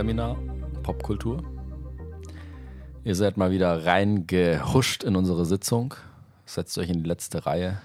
Bro-Seminar 0.00 0.38
Popkultur. 0.82 1.42
Ihr 3.04 3.14
seid 3.14 3.36
mal 3.36 3.50
wieder 3.50 3.84
reingehuscht 3.84 5.04
in 5.04 5.14
unsere 5.14 5.44
Sitzung. 5.44 5.92
Setzt 6.46 6.78
euch 6.78 6.88
in 6.88 7.02
die 7.02 7.08
letzte 7.08 7.44
Reihe, 7.44 7.82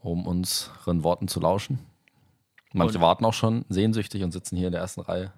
um 0.00 0.28
unseren 0.28 1.02
Worten 1.02 1.26
zu 1.26 1.40
lauschen. 1.40 1.80
Manche 2.72 2.98
Und- 2.98 3.02
warten 3.02 3.24
auch 3.24 3.32
schon 3.34 3.64
sehnsüchtig 3.68 4.22
und 4.22 4.30
sitzen 4.30 4.56
hier 4.56 4.68
in 4.68 4.72
der 4.72 4.80
ersten 4.80 5.00
Reihe. 5.00 5.32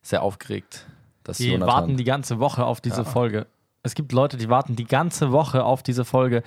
Sehr 0.00 0.22
aufgeregt, 0.22 0.86
dass 1.24 1.38
Die 1.38 1.48
Jonathan 1.50 1.74
warten 1.74 1.96
die 1.96 2.04
ganze 2.04 2.38
Woche 2.38 2.64
auf 2.64 2.80
diese 2.80 2.98
Ja. 2.98 3.04
Folge. 3.04 3.48
Es 3.82 3.96
gibt 3.96 4.12
Leute, 4.12 4.36
die 4.36 4.48
warten 4.48 4.76
die 4.76 4.84
ganze 4.86 5.32
Woche 5.32 5.64
auf 5.64 5.82
diese 5.82 6.04
Folge. 6.04 6.44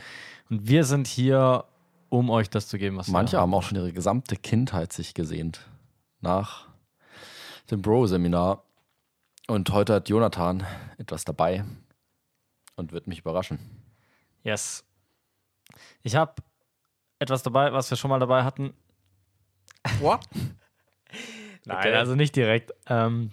Und 0.49 0.69
wir 0.69 0.85
sind 0.85 1.07
hier, 1.07 1.65
um 2.07 2.29
euch 2.29 2.49
das 2.49 2.69
zu 2.69 2.77
geben, 2.77 2.95
was 2.95 3.09
Manche 3.09 3.33
wir 3.33 3.41
haben 3.41 3.53
auch 3.53 3.63
schon 3.63 3.77
ihre 3.77 3.91
gesamte 3.91 4.37
Kindheit 4.37 4.93
sich 4.93 5.13
gesehnt 5.13 5.59
nach 6.21 6.69
dem 7.73 7.81
Bro-Seminar. 7.81 8.63
Und 9.47 9.69
heute 9.71 9.95
hat 9.95 10.07
Jonathan 10.09 10.65
etwas 10.97 11.25
dabei 11.25 11.65
und 12.75 12.93
wird 12.93 13.07
mich 13.07 13.19
überraschen. 13.19 13.59
Yes. 14.43 14.85
Ich 16.01 16.15
habe 16.15 16.35
etwas 17.19 17.43
dabei, 17.43 17.73
was 17.73 17.89
wir 17.89 17.97
schon 17.97 18.09
mal 18.09 18.19
dabei 18.19 18.43
hatten. 18.43 18.73
What? 19.99 20.21
Nein, 21.65 21.77
Okay. 21.77 21.93
also 21.95 22.15
nicht 22.15 22.35
direkt. 22.35 22.71
Ähm, 22.87 23.31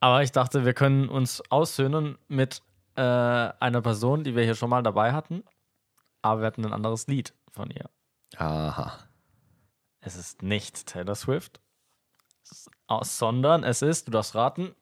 aber 0.00 0.22
ich 0.22 0.32
dachte, 0.32 0.64
wir 0.64 0.74
können 0.74 1.08
uns 1.08 1.42
aussöhnen 1.50 2.18
mit 2.28 2.62
äh, 2.96 3.00
einer 3.02 3.82
Person, 3.82 4.22
die 4.24 4.34
wir 4.36 4.44
hier 4.44 4.54
schon 4.54 4.70
mal 4.70 4.82
dabei 4.82 5.12
hatten. 5.12 5.44
Aber 6.22 6.40
wir 6.40 6.46
hatten 6.46 6.64
ein 6.64 6.72
anderes 6.72 7.06
Lied 7.06 7.34
von 7.52 7.70
ihr. 7.70 7.88
Aha. 8.36 8.98
Es 10.00 10.16
ist 10.16 10.42
nicht 10.42 10.86
Taylor 10.86 11.14
Swift, 11.14 11.60
es 12.44 12.52
ist, 12.52 12.70
aus- 12.88 13.16
sondern 13.18 13.62
es 13.62 13.82
ist, 13.82 14.08
du 14.08 14.10
darfst 14.10 14.34
raten, 14.34 14.74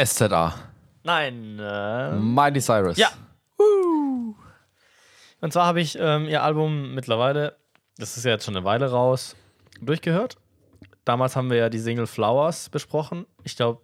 SZA. 0.00 0.54
nein, 1.02 1.58
äh, 1.58 2.12
Miley 2.12 2.60
Cyrus. 2.60 2.96
Ja. 2.96 3.08
Und 5.40 5.52
zwar 5.52 5.66
habe 5.66 5.80
ich 5.80 5.96
ähm, 6.00 6.26
ihr 6.28 6.42
Album 6.42 6.94
mittlerweile, 6.94 7.56
das 7.96 8.16
ist 8.16 8.24
ja 8.24 8.32
jetzt 8.32 8.44
schon 8.44 8.56
eine 8.56 8.64
Weile 8.64 8.90
raus, 8.90 9.36
durchgehört. 9.80 10.36
Damals 11.04 11.36
haben 11.36 11.48
wir 11.50 11.56
ja 11.56 11.68
die 11.68 11.78
Single 11.78 12.06
Flowers 12.06 12.68
besprochen. 12.68 13.24
Ich 13.44 13.56
glaube, 13.56 13.80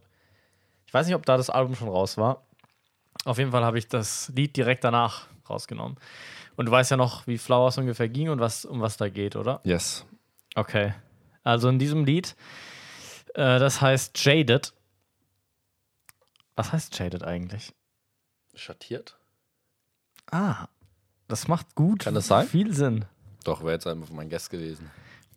ich 0.87 0.93
weiß 0.93 1.07
nicht, 1.07 1.15
ob 1.15 1.25
da 1.27 1.37
das 1.37 1.51
Album 1.51 1.75
schon 1.75 1.89
raus 1.89 2.19
war. 2.19 2.47
Auf 3.25 3.39
jeden 3.39 3.53
Fall 3.53 3.65
habe 3.65 3.79
ich 3.79 3.89
das 3.89 4.31
Lied 4.35 4.57
direkt 4.57 4.85
danach 4.85 5.29
rausgenommen. 5.49 5.97
Und 6.57 6.67
du 6.67 6.73
weißt 6.73 6.91
ja 6.91 6.97
noch, 6.97 7.27
wie 7.27 7.39
Flowers 7.39 7.79
ungefähr 7.79 8.09
ging 8.09 8.29
und 8.29 8.41
was, 8.41 8.65
um 8.65 8.81
was 8.81 8.97
da 8.97 9.09
geht, 9.09 9.37
oder? 9.37 9.61
Yes. 9.65 10.05
Okay. 10.57 10.93
Also 11.45 11.69
in 11.69 11.79
diesem 11.79 12.05
Lied, 12.05 12.35
äh, 13.35 13.59
das 13.59 13.81
heißt 13.81 14.19
Jaded. 14.25 14.73
Was 16.57 16.73
heißt 16.73 16.99
Jaded 16.99 17.23
eigentlich? 17.23 17.73
Schattiert? 18.55 19.19
Ah, 20.31 20.69
das 21.29 21.49
macht 21.49 21.75
gut. 21.75 22.01
Kann 22.01 22.15
das 22.15 22.27
sein? 22.29 22.47
Viel 22.47 22.73
Sinn. 22.73 23.05
Doch, 23.45 23.61
wäre 23.63 23.73
jetzt 23.73 23.87
einfach 23.87 24.11
mein 24.11 24.31
Guest 24.31 24.51
gewesen. 24.51 24.91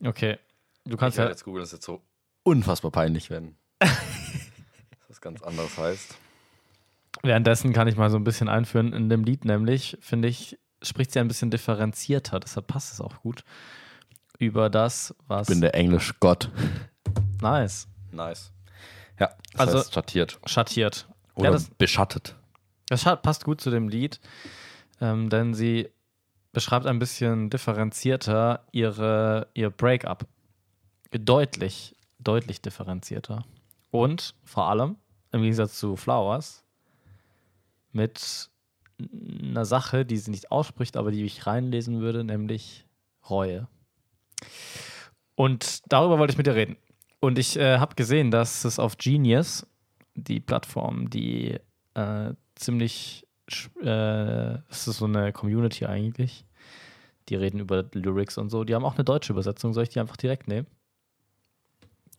Okay. 0.03 0.37
Du 0.85 0.93
Ich 0.93 0.97
kannst 0.99 1.17
werde 1.17 1.29
ja. 1.29 1.33
jetzt 1.33 1.43
googeln, 1.43 1.63
das 1.63 1.71
jetzt 1.73 1.85
so 1.85 2.01
unfassbar 2.43 2.91
peinlich 2.91 3.29
werden. 3.29 3.57
das 3.79 3.91
was 5.09 5.21
ganz 5.21 5.41
anderes 5.41 5.77
heißt. 5.77 6.15
Währenddessen 7.23 7.73
kann 7.73 7.87
ich 7.87 7.97
mal 7.97 8.09
so 8.09 8.17
ein 8.17 8.23
bisschen 8.23 8.47
einführen. 8.47 8.93
In 8.93 9.09
dem 9.09 9.23
Lied 9.23 9.43
nämlich, 9.43 9.97
finde 9.99 10.29
ich, 10.29 10.57
spricht 10.81 11.11
sie 11.11 11.19
ein 11.19 11.27
bisschen 11.27 11.51
differenzierter. 11.51 12.39
Deshalb 12.39 12.67
passt 12.67 12.93
es 12.93 13.01
auch 13.01 13.21
gut. 13.21 13.43
Über 14.37 14.69
das, 14.69 15.15
was. 15.27 15.47
Ich 15.47 15.53
bin 15.53 15.61
der 15.61 15.73
Englisch-Gott. 15.75 16.49
nice. 17.41 17.87
Nice. 18.11 18.51
Ja, 19.19 19.29
das 19.53 19.59
Also- 19.61 19.79
heißt 19.79 19.93
schattiert. 19.93 20.39
Schattiert. 20.45 21.07
Oder 21.35 21.45
Ja, 21.45 21.51
das, 21.51 21.69
beschattet. 21.69 22.35
das 22.89 23.03
passt 23.03 23.43
gut 23.45 23.61
zu 23.61 23.69
dem 23.69 23.89
Lied, 23.89 24.19
ähm, 25.01 25.29
denn 25.29 25.53
sie 25.53 25.89
beschreibt 26.51 26.85
ein 26.87 26.97
bisschen 26.99 27.49
differenzierter 27.49 28.65
ihre, 28.71 29.47
ihr 29.53 29.69
Breakup. 29.69 30.25
Deutlich, 31.11 31.95
deutlich 32.19 32.61
differenzierter. 32.61 33.45
Und 33.91 34.33
vor 34.43 34.67
allem, 34.69 34.97
im 35.31 35.41
Gegensatz 35.41 35.77
zu 35.79 35.95
Flowers, 35.95 36.63
mit 37.91 38.49
einer 38.99 39.65
Sache, 39.65 40.05
die 40.05 40.17
sie 40.17 40.31
nicht 40.31 40.51
ausspricht, 40.51 40.97
aber 40.97 41.11
die 41.11 41.23
ich 41.23 41.45
reinlesen 41.45 41.99
würde, 42.01 42.23
nämlich 42.23 42.85
Reue. 43.29 43.67
Und 45.35 45.81
darüber 45.91 46.17
wollte 46.19 46.31
ich 46.31 46.37
mit 46.37 46.47
dir 46.47 46.55
reden. 46.55 46.77
Und 47.19 47.39
ich 47.39 47.57
äh, 47.57 47.77
habe 47.79 47.95
gesehen, 47.95 48.31
dass 48.31 48.65
es 48.65 48.79
auf 48.79 48.97
Genius, 48.97 49.65
die 50.15 50.39
Plattform, 50.39 51.09
die 51.09 51.59
äh, 51.93 52.33
ziemlich, 52.55 53.25
äh, 53.81 54.53
es 54.69 54.87
ist 54.87 54.97
so 54.97 55.05
eine 55.05 55.31
Community 55.33 55.85
eigentlich, 55.85 56.45
die 57.29 57.35
reden 57.35 57.59
über 57.59 57.85
Lyrics 57.93 58.37
und 58.37 58.49
so, 58.49 58.63
die 58.63 58.73
haben 58.73 58.85
auch 58.85 58.95
eine 58.95 59.03
deutsche 59.03 59.33
Übersetzung. 59.33 59.73
Soll 59.73 59.83
ich 59.83 59.89
die 59.89 59.99
einfach 59.99 60.17
direkt 60.17 60.47
nehmen? 60.47 60.67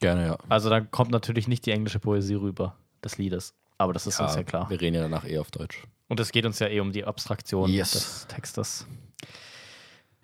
Gerne, 0.01 0.27
ja. 0.27 0.39
Also 0.49 0.71
da 0.71 0.81
kommt 0.81 1.11
natürlich 1.11 1.49
nicht 1.49 1.67
die 1.67 1.73
englische 1.73 1.99
Poesie 1.99 2.35
rüber 2.35 2.77
des 3.03 3.19
Liedes. 3.19 3.55
Aber 3.79 3.93
das 3.93 4.07
ist 4.07 4.21
uns 4.21 4.35
ja 4.35 4.43
klar. 4.43 4.69
Wir 4.71 4.81
reden 4.81 4.97
ja 4.97 5.03
danach 5.03 5.25
eh 5.25 5.39
auf 5.39 5.51
Deutsch. 5.51 5.85
Und 6.09 6.21
es 6.21 6.33
geht 6.33 6.45
uns 6.47 6.59
ja 6.59 6.69
eh 6.69 6.81
um 6.81 6.93
die 6.93 7.05
Abstraktion 7.05 7.71
Yes. 7.71 7.93
des 7.93 8.27
Textes. 8.29 8.87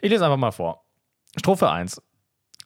Ich 0.01 0.11
lese 0.11 0.25
einfach 0.25 0.37
mal 0.37 0.51
vor. 0.53 0.84
Strophe 1.37 1.71
1. 1.71 2.01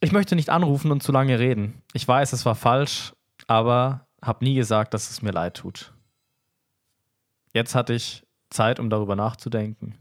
Ich 0.01 0.13
möchte 0.13 0.37
nicht 0.37 0.51
anrufen 0.51 0.91
und 0.91 1.03
zu 1.03 1.11
lange 1.11 1.39
reden. 1.39 1.83
Ich 1.93 2.07
weiß, 2.07 2.33
es 2.33 2.45
war 2.45 2.55
falsch, 2.55 3.13
aber 3.47 4.07
habe 4.23 4.45
nie 4.45 4.55
gesagt, 4.55 4.95
dass 4.95 5.11
es 5.11 5.23
mir 5.23 5.33
leid 5.33 5.57
tut. 5.57 5.93
Jetzt 7.55 7.75
hatte 7.75 7.95
ich 7.95 8.25
Zeit, 8.51 8.79
um 8.79 8.91
darüber 8.91 9.17
nachzudenken. 9.17 9.97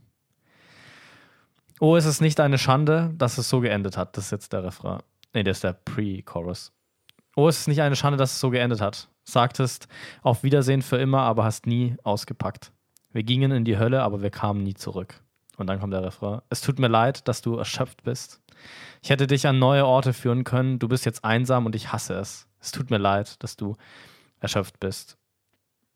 Oh, 1.79 1.95
es 1.95 2.05
ist 2.05 2.21
nicht 2.21 2.39
eine 2.39 2.57
Schande, 2.57 3.13
dass 3.17 3.37
es 3.37 3.49
so 3.49 3.61
geendet 3.61 3.97
hat. 3.97 4.17
Das 4.17 4.25
ist 4.25 4.31
jetzt 4.31 4.53
der 4.53 4.63
Refrain. 4.63 5.01
Nee, 5.33 5.43
das 5.43 5.57
ist 5.57 5.63
der 5.63 5.73
Pre-Chorus. 5.73 6.73
Oh, 7.35 7.47
es 7.47 7.59
ist 7.59 7.67
nicht 7.67 7.81
eine 7.81 7.95
Schande, 7.95 8.17
dass 8.17 8.33
es 8.33 8.39
so 8.39 8.49
geendet 8.49 8.81
hat. 8.81 9.09
Sagtest, 9.23 9.87
auf 10.23 10.43
Wiedersehen 10.43 10.81
für 10.81 10.97
immer, 10.97 11.21
aber 11.21 11.43
hast 11.43 11.67
nie 11.67 11.95
ausgepackt. 12.03 12.71
Wir 13.11 13.23
gingen 13.23 13.51
in 13.51 13.63
die 13.63 13.77
Hölle, 13.77 14.01
aber 14.01 14.21
wir 14.21 14.31
kamen 14.31 14.63
nie 14.63 14.73
zurück. 14.73 15.21
Und 15.57 15.67
dann 15.67 15.79
kommt 15.79 15.93
der 15.93 16.03
Refrain. 16.03 16.41
Es 16.49 16.61
tut 16.61 16.79
mir 16.79 16.87
leid, 16.87 17.27
dass 17.27 17.41
du 17.41 17.57
erschöpft 17.57 18.03
bist. 18.03 18.41
Ich 19.01 19.09
hätte 19.09 19.27
dich 19.27 19.47
an 19.47 19.59
neue 19.59 19.85
Orte 19.85 20.13
führen 20.13 20.43
können. 20.43 20.79
Du 20.79 20.87
bist 20.87 21.05
jetzt 21.05 21.25
einsam 21.25 21.65
und 21.65 21.75
ich 21.75 21.91
hasse 21.91 22.13
es. 22.13 22.47
Es 22.59 22.71
tut 22.71 22.89
mir 22.89 22.97
leid, 22.97 23.41
dass 23.43 23.55
du 23.55 23.75
erschöpft 24.39 24.79
bist. 24.79 25.17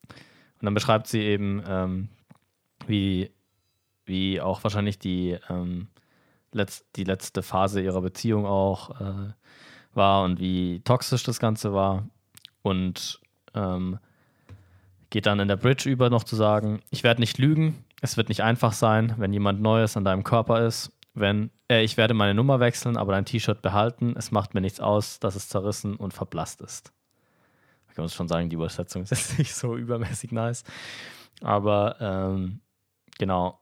Und 0.10 0.66
dann 0.66 0.74
beschreibt 0.74 1.08
sie 1.08 1.22
eben, 1.22 1.64
ähm, 1.68 2.10
wie, 2.88 3.32
wie 4.06 4.42
auch 4.42 4.64
wahrscheinlich 4.64 5.00
die, 5.00 5.38
ähm, 5.50 5.88
letz 6.52 6.86
die 6.96 7.04
letzte 7.04 7.44
Phase 7.44 7.82
ihrer 7.82 8.02
Beziehung 8.02 8.46
auch 8.46 9.00
äh, 9.00 9.34
war 9.94 10.24
und 10.24 10.40
wie 10.40 10.82
toxisch 10.82 11.24
das 11.24 11.40
Ganze 11.40 11.74
war. 11.74 12.08
Und 12.62 13.20
ähm, 13.54 14.00
geht 15.10 15.26
dann 15.26 15.40
in 15.40 15.48
der 15.48 15.58
Bridge 15.58 15.90
über 15.90 16.10
noch 16.10 16.24
zu 16.24 16.36
sagen, 16.36 16.82
ich 16.90 17.04
werde 17.04 17.22
nicht 17.22 17.38
lügen, 17.38 17.84
es 18.02 18.18
wird 18.18 18.30
nicht 18.30 18.42
einfach 18.42 18.74
sein, 18.74 19.14
wenn 19.18 19.32
jemand 19.32 19.62
Neues 19.62 19.96
an 19.96 20.04
deinem 20.04 20.24
Körper 20.24 20.66
ist. 20.66 20.92
Wenn, 21.14 21.52
äh, 21.70 21.84
ich 21.84 21.98
werde 21.98 22.14
meine 22.14 22.34
Nummer 22.34 22.60
wechseln, 22.60 22.98
aber 22.98 23.14
dein 23.14 23.26
T-Shirt 23.26 23.62
behalten. 23.62 24.16
Es 24.18 24.32
macht 24.32 24.54
mir 24.54 24.62
nichts 24.62 24.80
aus, 24.80 25.20
dass 25.20 25.36
es 25.36 25.50
zerrissen 25.50 25.96
und 25.96 26.14
verblasst 26.14 26.62
ist. 26.62 26.92
Ich 27.90 27.96
kann 27.96 28.04
uns 28.04 28.16
schon 28.16 28.28
sagen, 28.28 28.50
die 28.50 28.56
Übersetzung 28.56 29.04
ist 29.04 29.12
jetzt 29.12 29.38
nicht 29.38 29.54
so 29.54 29.76
übermäßig 29.76 30.32
nice. 30.32 30.64
Aber 31.42 31.98
ähm, 32.00 32.62
genau. 33.20 33.60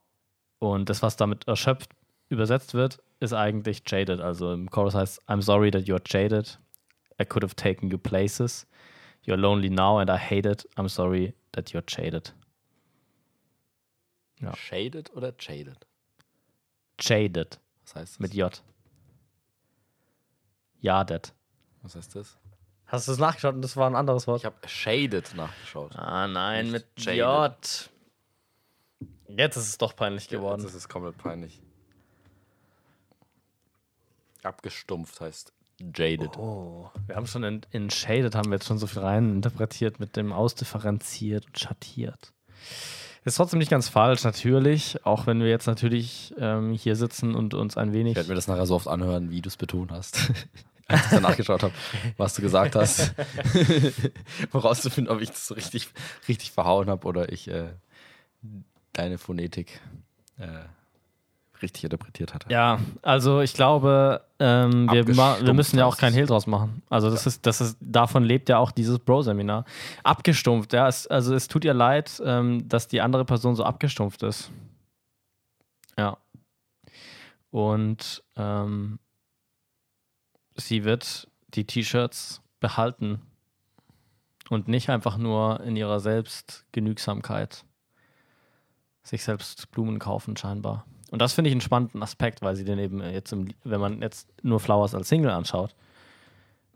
Und 0.60 0.90
das, 0.90 1.02
was 1.02 1.18
damit 1.18 1.48
erschöpft 1.48 1.90
übersetzt 2.30 2.74
wird, 2.74 3.00
ist 3.20 3.34
eigentlich 3.34 3.82
jaded. 3.86 4.22
Also 4.22 4.54
im 4.54 4.70
Chorus 4.70 4.96
heißt 4.96 5.28
I'm 5.28 5.42
sorry 5.42 5.72
that 5.72 5.84
you're 5.84 6.02
jaded. 6.06 6.60
I 7.22 7.26
could 7.26 7.44
have 7.44 7.56
taken 7.56 7.90
you 7.90 7.98
places. 7.98 8.66
You're 9.26 9.38
lonely 9.38 9.70
now 9.70 10.00
and 10.00 10.10
I 10.10 10.18
hate 10.18 10.48
it. 10.48 10.68
I'm 10.78 10.88
sorry 10.88 11.34
that 11.52 11.72
you're 11.72 11.84
jaded. 11.86 12.34
Ja. 14.40 14.56
Shaded 14.56 15.12
oder 15.16 15.34
jaded? 15.40 15.86
Jaded 17.00 17.60
Was 17.84 17.96
heißt 17.96 18.14
das? 18.16 18.20
mit 18.20 18.34
J. 18.34 18.64
Jaded. 20.82 21.34
Was 21.82 21.96
heißt 21.96 22.16
das? 22.16 22.38
Hast 22.86 23.08
du 23.08 23.12
es 23.12 23.18
nachgeschaut 23.20 23.54
und 23.56 23.62
das 23.62 23.76
war 23.78 23.88
ein 23.90 23.96
anderes 23.96 24.28
Wort? 24.28 24.40
Ich 24.42 24.46
habe 24.46 24.68
shaded 24.68 25.34
nachgeschaut. 25.36 25.96
ah, 25.96 26.28
nein, 26.28 26.72
Nicht 26.72 26.88
mit 26.98 27.06
jaded. 27.06 27.92
J. 29.28 29.38
Jetzt 29.38 29.58
ist 29.58 29.68
es 29.68 29.78
doch 29.78 29.96
peinlich 29.96 30.28
geworden. 30.28 30.64
Das 30.64 30.74
ist 30.74 30.90
komplett 30.90 31.18
peinlich. 31.18 31.62
Abgestumpft 34.44 35.20
heißt 35.22 35.54
jaded. 35.96 36.38
Oh, 36.38 36.90
wir 37.08 37.16
haben 37.16 37.28
schon 37.28 37.44
in, 37.44 37.62
in 37.72 37.90
Shaded 37.90 38.36
haben 38.36 38.50
wir 38.50 38.56
jetzt 38.56 38.68
schon 38.68 38.80
so 38.80 38.88
viel 38.88 39.02
rein 39.02 39.30
interpretiert 39.36 40.00
mit 40.00 40.16
dem 40.16 40.32
ausdifferenziert 40.34 41.46
und 41.46 41.60
schattiert. 41.60 42.34
Ist 43.30 43.36
trotzdem 43.36 43.60
nicht 43.60 43.70
ganz 43.70 43.88
falsch, 43.90 44.24
natürlich. 44.24 45.06
Auch 45.06 45.28
wenn 45.28 45.40
wir 45.40 45.50
jetzt 45.50 45.68
natürlich 45.68 46.34
ähm, 46.40 46.74
hier 46.74 46.96
sitzen 46.96 47.36
und 47.36 47.54
uns 47.54 47.78
ein 47.78 47.94
wenig. 47.94 48.14
Ich 48.14 48.16
werde 48.16 48.30
mir 48.30 48.34
das 48.34 48.48
nachher 48.48 48.66
so 48.66 48.74
oft 48.74 48.88
anhören, 48.88 49.30
wie 49.30 49.40
du 49.40 49.50
es 49.50 49.56
betont 49.56 49.92
hast. 49.92 50.32
Als 50.88 51.06
ich 51.06 51.12
dann 51.12 51.22
nachgeschaut 51.22 51.62
habe, 51.62 51.74
was 52.18 52.34
du 52.34 52.42
gesagt 52.42 52.76
hast. 52.76 53.14
um 54.52 54.60
rauszufinden, 54.60 55.14
ob 55.14 55.22
ich 55.22 55.30
das 55.30 55.46
so 55.46 55.54
richtig, 55.54 55.90
richtig 56.28 56.52
verhauen 56.52 56.90
habe 56.90 57.06
oder 57.08 57.32
ich 57.32 57.48
äh, 57.50 57.68
deine 58.94 59.20
Phonetik 59.20 59.80
äh, 60.40 60.48
richtig 61.62 61.84
interpretiert 61.84 62.34
hatte. 62.34 62.52
Ja, 62.52 62.80
also 63.02 63.42
ich 63.42 63.54
glaube, 63.54 64.22
ähm, 64.40 64.90
wir, 64.92 65.08
wir 65.08 65.54
müssen 65.54 65.78
ja 65.78 65.86
auch 65.86 65.98
kein 65.98 66.14
Hehl 66.14 66.26
draus 66.26 66.48
machen. 66.48 66.82
Also 66.90 67.10
das 67.10 67.28
ist, 67.28 67.46
das 67.46 67.62
ist, 67.62 67.78
davon 67.80 68.24
lebt 68.24 68.50
ja 68.50 68.58
auch 68.58 68.72
dieses 68.72 69.00
Bro-Seminar. 69.00 69.66
Abgestumpft, 70.04 70.74
ja. 70.74 70.88
Es, 70.88 71.08
also 71.08 71.36
es 71.36 71.48
tut 71.48 71.66
ihr 71.66 71.74
leid, 71.74 72.22
ähm, 72.26 72.68
dass 72.68 72.88
die 72.88 73.02
andere 73.02 73.26
Person 73.26 73.56
so 73.56 73.64
abgestumpft 73.64 74.24
ist. 74.24 74.52
Ja. 75.98 76.18
Und 77.52 78.24
ähm, 78.36 79.00
sie 80.56 80.84
wird 80.84 81.28
die 81.50 81.66
T-Shirts 81.66 82.42
behalten 82.60 83.22
und 84.50 84.68
nicht 84.68 84.90
einfach 84.90 85.18
nur 85.18 85.62
in 85.62 85.76
ihrer 85.76 86.00
Selbstgenügsamkeit 86.00 87.66
sich 89.04 89.24
selbst 89.24 89.72
Blumen 89.72 90.00
kaufen 90.00 90.38
scheinbar. 90.38 90.86
Und 91.12 91.20
das 91.20 91.34
finde 91.34 91.50
ich 91.50 91.54
einen 91.54 91.62
spannenden 91.62 92.04
Aspekt, 92.04 92.42
weil 92.42 92.56
sie 92.56 92.66
den 92.66 92.80
eben 92.80 93.02
jetzt, 93.02 93.32
im, 93.32 93.54
wenn 93.64 93.80
man 93.80 94.02
jetzt 94.02 94.30
nur 94.44 94.60
Flowers 94.60 94.94
als 94.94 95.10
Single 95.10 95.32
anschaut, 95.32 95.76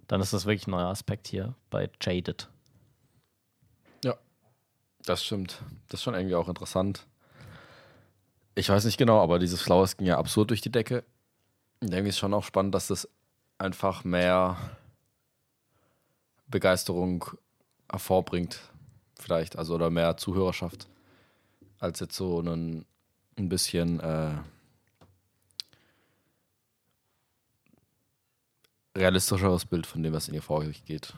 dann 0.07 0.21
ist 0.21 0.33
das 0.33 0.45
wirklich 0.45 0.68
ein 0.68 0.71
neuer 0.71 0.88
Aspekt 0.88 1.27
hier 1.27 1.53
bei 1.69 1.89
Jaded. 2.01 2.50
Das 5.06 5.24
stimmt. 5.24 5.62
Das 5.89 6.00
ist 6.00 6.03
schon 6.03 6.13
irgendwie 6.13 6.35
auch 6.35 6.47
interessant. 6.47 7.06
Ich 8.56 8.69
weiß 8.69 8.85
nicht 8.85 8.97
genau, 8.97 9.19
aber 9.21 9.39
dieses 9.39 9.62
Flowers 9.62 9.97
ging 9.97 10.07
ja 10.07 10.18
absurd 10.18 10.50
durch 10.50 10.62
die 10.62 10.71
Decke. 10.71 11.03
Und 11.81 11.91
irgendwie 11.91 12.09
ist 12.09 12.19
schon 12.19 12.33
auch 12.33 12.44
spannend, 12.44 12.74
dass 12.74 12.88
das 12.88 13.09
einfach 13.57 14.03
mehr 14.03 14.57
Begeisterung 16.47 17.25
hervorbringt, 17.91 18.59
vielleicht, 19.19 19.57
also 19.57 19.75
oder 19.75 19.89
mehr 19.89 20.18
Zuhörerschaft, 20.18 20.88
als 21.80 22.00
jetzt 22.00 22.15
so 22.15 22.39
ein, 22.39 22.85
ein 23.38 23.50
bisschen 23.50 24.00
äh, 24.00 24.35
realistischeres 28.95 29.65
Bild 29.65 29.85
von 29.85 30.03
dem, 30.03 30.13
was 30.13 30.27
in 30.27 30.33
ihr 30.33 30.41
vorgeht. 30.41 31.13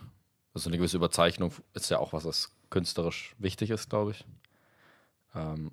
Also 0.54 0.70
eine 0.70 0.78
gewisse 0.78 0.98
Überzeichnung 0.98 1.52
ist 1.74 1.90
ja 1.90 2.00
auch 2.00 2.14
was, 2.14 2.26
was 2.26 2.52
künstlerisch 2.70 3.36
wichtig 3.38 3.70
ist, 3.70 3.90
glaube 3.90 4.12
ich. 4.12 4.26
Ähm, 5.36 5.72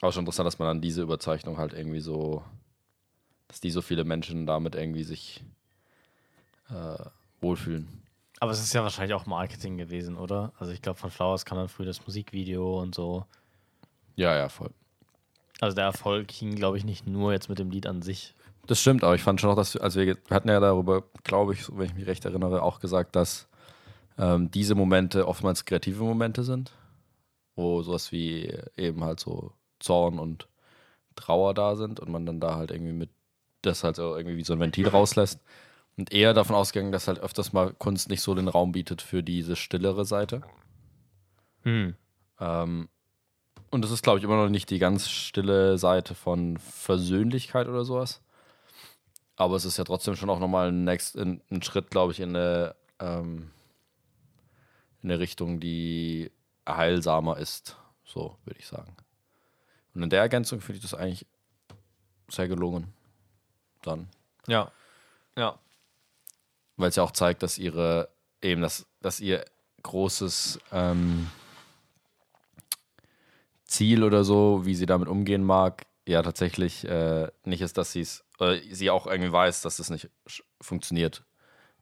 auch 0.00 0.12
schon 0.12 0.22
interessant, 0.22 0.46
dass 0.46 0.58
man 0.58 0.68
dann 0.68 0.80
diese 0.80 1.02
Überzeichnung 1.02 1.58
halt 1.58 1.72
irgendwie 1.72 2.00
so, 2.00 2.44
dass 3.46 3.60
die 3.60 3.70
so 3.70 3.82
viele 3.82 4.04
Menschen 4.04 4.46
damit 4.46 4.74
irgendwie 4.74 5.04
sich 5.04 5.44
äh, 6.70 7.04
wohlfühlen. 7.40 8.02
Aber 8.40 8.52
es 8.52 8.60
ist 8.60 8.72
ja 8.72 8.82
wahrscheinlich 8.82 9.14
auch 9.14 9.26
Marketing 9.26 9.76
gewesen, 9.76 10.16
oder? 10.16 10.52
Also 10.58 10.72
ich 10.72 10.82
glaube, 10.82 10.98
von 10.98 11.10
Flowers 11.10 11.44
kam 11.44 11.58
dann 11.58 11.68
früher 11.68 11.86
das 11.86 12.04
Musikvideo 12.06 12.80
und 12.80 12.94
so. 12.94 13.26
Ja, 14.14 14.36
ja, 14.36 14.48
voll. 14.48 14.70
Also 15.60 15.74
der 15.74 15.84
Erfolg 15.84 16.30
hing, 16.30 16.54
glaube 16.54 16.78
ich, 16.78 16.84
nicht 16.84 17.06
nur 17.06 17.32
jetzt 17.32 17.48
mit 17.48 17.58
dem 17.58 17.70
Lied 17.70 17.86
an 17.86 18.02
sich. 18.02 18.34
Das 18.66 18.80
stimmt, 18.80 19.02
aber 19.02 19.14
ich 19.14 19.22
fand 19.22 19.40
schon 19.40 19.50
auch, 19.50 19.56
dass, 19.56 19.76
also 19.76 20.00
wir 20.00 20.16
hatten 20.30 20.48
ja 20.48 20.60
darüber, 20.60 21.04
glaube 21.24 21.54
ich, 21.54 21.68
wenn 21.76 21.86
ich 21.86 21.94
mich 21.94 22.06
recht 22.06 22.24
erinnere, 22.24 22.62
auch 22.62 22.80
gesagt, 22.80 23.16
dass 23.16 23.48
ähm, 24.18 24.50
diese 24.50 24.74
Momente 24.74 25.26
oftmals 25.26 25.64
kreative 25.64 26.04
Momente 26.04 26.44
sind, 26.44 26.72
wo 27.56 27.82
sowas 27.82 28.12
wie 28.12 28.52
eben 28.76 29.02
halt 29.02 29.20
so 29.20 29.52
Zorn 29.80 30.18
und 30.18 30.48
Trauer 31.16 31.54
da 31.54 31.76
sind 31.76 31.98
und 31.98 32.10
man 32.10 32.26
dann 32.26 32.40
da 32.40 32.56
halt 32.56 32.70
irgendwie 32.70 32.92
mit 32.92 33.10
das 33.62 33.82
halt 33.84 33.96
so 33.96 34.16
irgendwie 34.16 34.36
wie 34.36 34.44
so 34.44 34.52
ein 34.52 34.60
Ventil 34.60 34.88
rauslässt. 34.88 35.40
Und 35.96 36.12
eher 36.12 36.32
davon 36.32 36.54
ausgegangen, 36.54 36.92
dass 36.92 37.08
halt 37.08 37.18
öfters 37.18 37.52
mal 37.52 37.72
Kunst 37.72 38.08
nicht 38.08 38.22
so 38.22 38.34
den 38.34 38.46
Raum 38.46 38.70
bietet 38.70 39.02
für 39.02 39.22
diese 39.22 39.56
stillere 39.56 40.04
Seite. 40.04 40.42
Hm. 41.62 41.96
Ähm, 42.38 42.88
und 43.70 43.82
das 43.82 43.90
ist, 43.90 44.02
glaube 44.02 44.18
ich, 44.18 44.24
immer 44.24 44.36
noch 44.36 44.48
nicht 44.48 44.70
die 44.70 44.78
ganz 44.78 45.08
stille 45.08 45.78
Seite 45.78 46.14
von 46.14 46.56
Versöhnlichkeit 46.58 47.68
oder 47.68 47.84
sowas. 47.84 48.20
Aber 49.36 49.56
es 49.56 49.64
ist 49.64 49.76
ja 49.76 49.84
trotzdem 49.84 50.16
schon 50.16 50.30
auch 50.30 50.40
nochmal 50.40 50.68
ein, 50.68 50.84
next, 50.84 51.16
ein, 51.16 51.40
ein 51.50 51.62
Schritt, 51.62 51.90
glaube 51.90 52.12
ich, 52.12 52.20
in 52.20 52.34
eine, 52.34 52.74
ähm, 52.98 53.50
in 55.02 55.10
eine 55.10 55.20
Richtung, 55.20 55.60
die 55.60 56.30
heilsamer 56.68 57.36
ist. 57.38 57.76
So, 58.04 58.36
würde 58.44 58.58
ich 58.58 58.66
sagen. 58.66 58.96
Und 59.94 60.02
in 60.02 60.10
der 60.10 60.20
Ergänzung 60.20 60.60
finde 60.60 60.78
ich 60.78 60.82
das 60.82 60.94
eigentlich 60.94 61.26
sehr 62.28 62.48
gelungen. 62.48 62.92
Dann. 63.82 64.08
Ja. 64.46 64.72
Ja. 65.36 65.58
Weil 66.76 66.88
es 66.88 66.96
ja 66.96 67.02
auch 67.02 67.12
zeigt, 67.12 67.42
dass 67.42 67.58
ihre, 67.58 68.08
eben, 68.42 68.62
dass, 68.62 68.86
dass 69.00 69.20
ihr 69.20 69.44
großes 69.82 70.58
ähm, 70.72 71.30
Ziel 73.68 74.02
oder 74.02 74.24
so, 74.24 74.62
wie 74.64 74.74
sie 74.74 74.86
damit 74.86 75.08
umgehen 75.08 75.44
mag, 75.44 75.86
ja 76.08 76.22
tatsächlich 76.22 76.84
äh, 76.88 77.28
nicht 77.44 77.60
ist, 77.60 77.78
dass 77.78 77.92
sie 77.92 78.00
es, 78.00 78.24
äh, 78.40 78.58
sie 78.74 78.90
auch 78.90 79.06
irgendwie 79.06 79.30
weiß, 79.30 79.62
dass 79.62 79.78
es 79.78 79.90
nicht 79.90 80.10
funktioniert. 80.60 81.22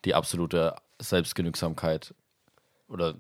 Die 0.05 0.15
absolute 0.15 0.75
Selbstgenügsamkeit 1.01 2.15
oder 2.89 3.15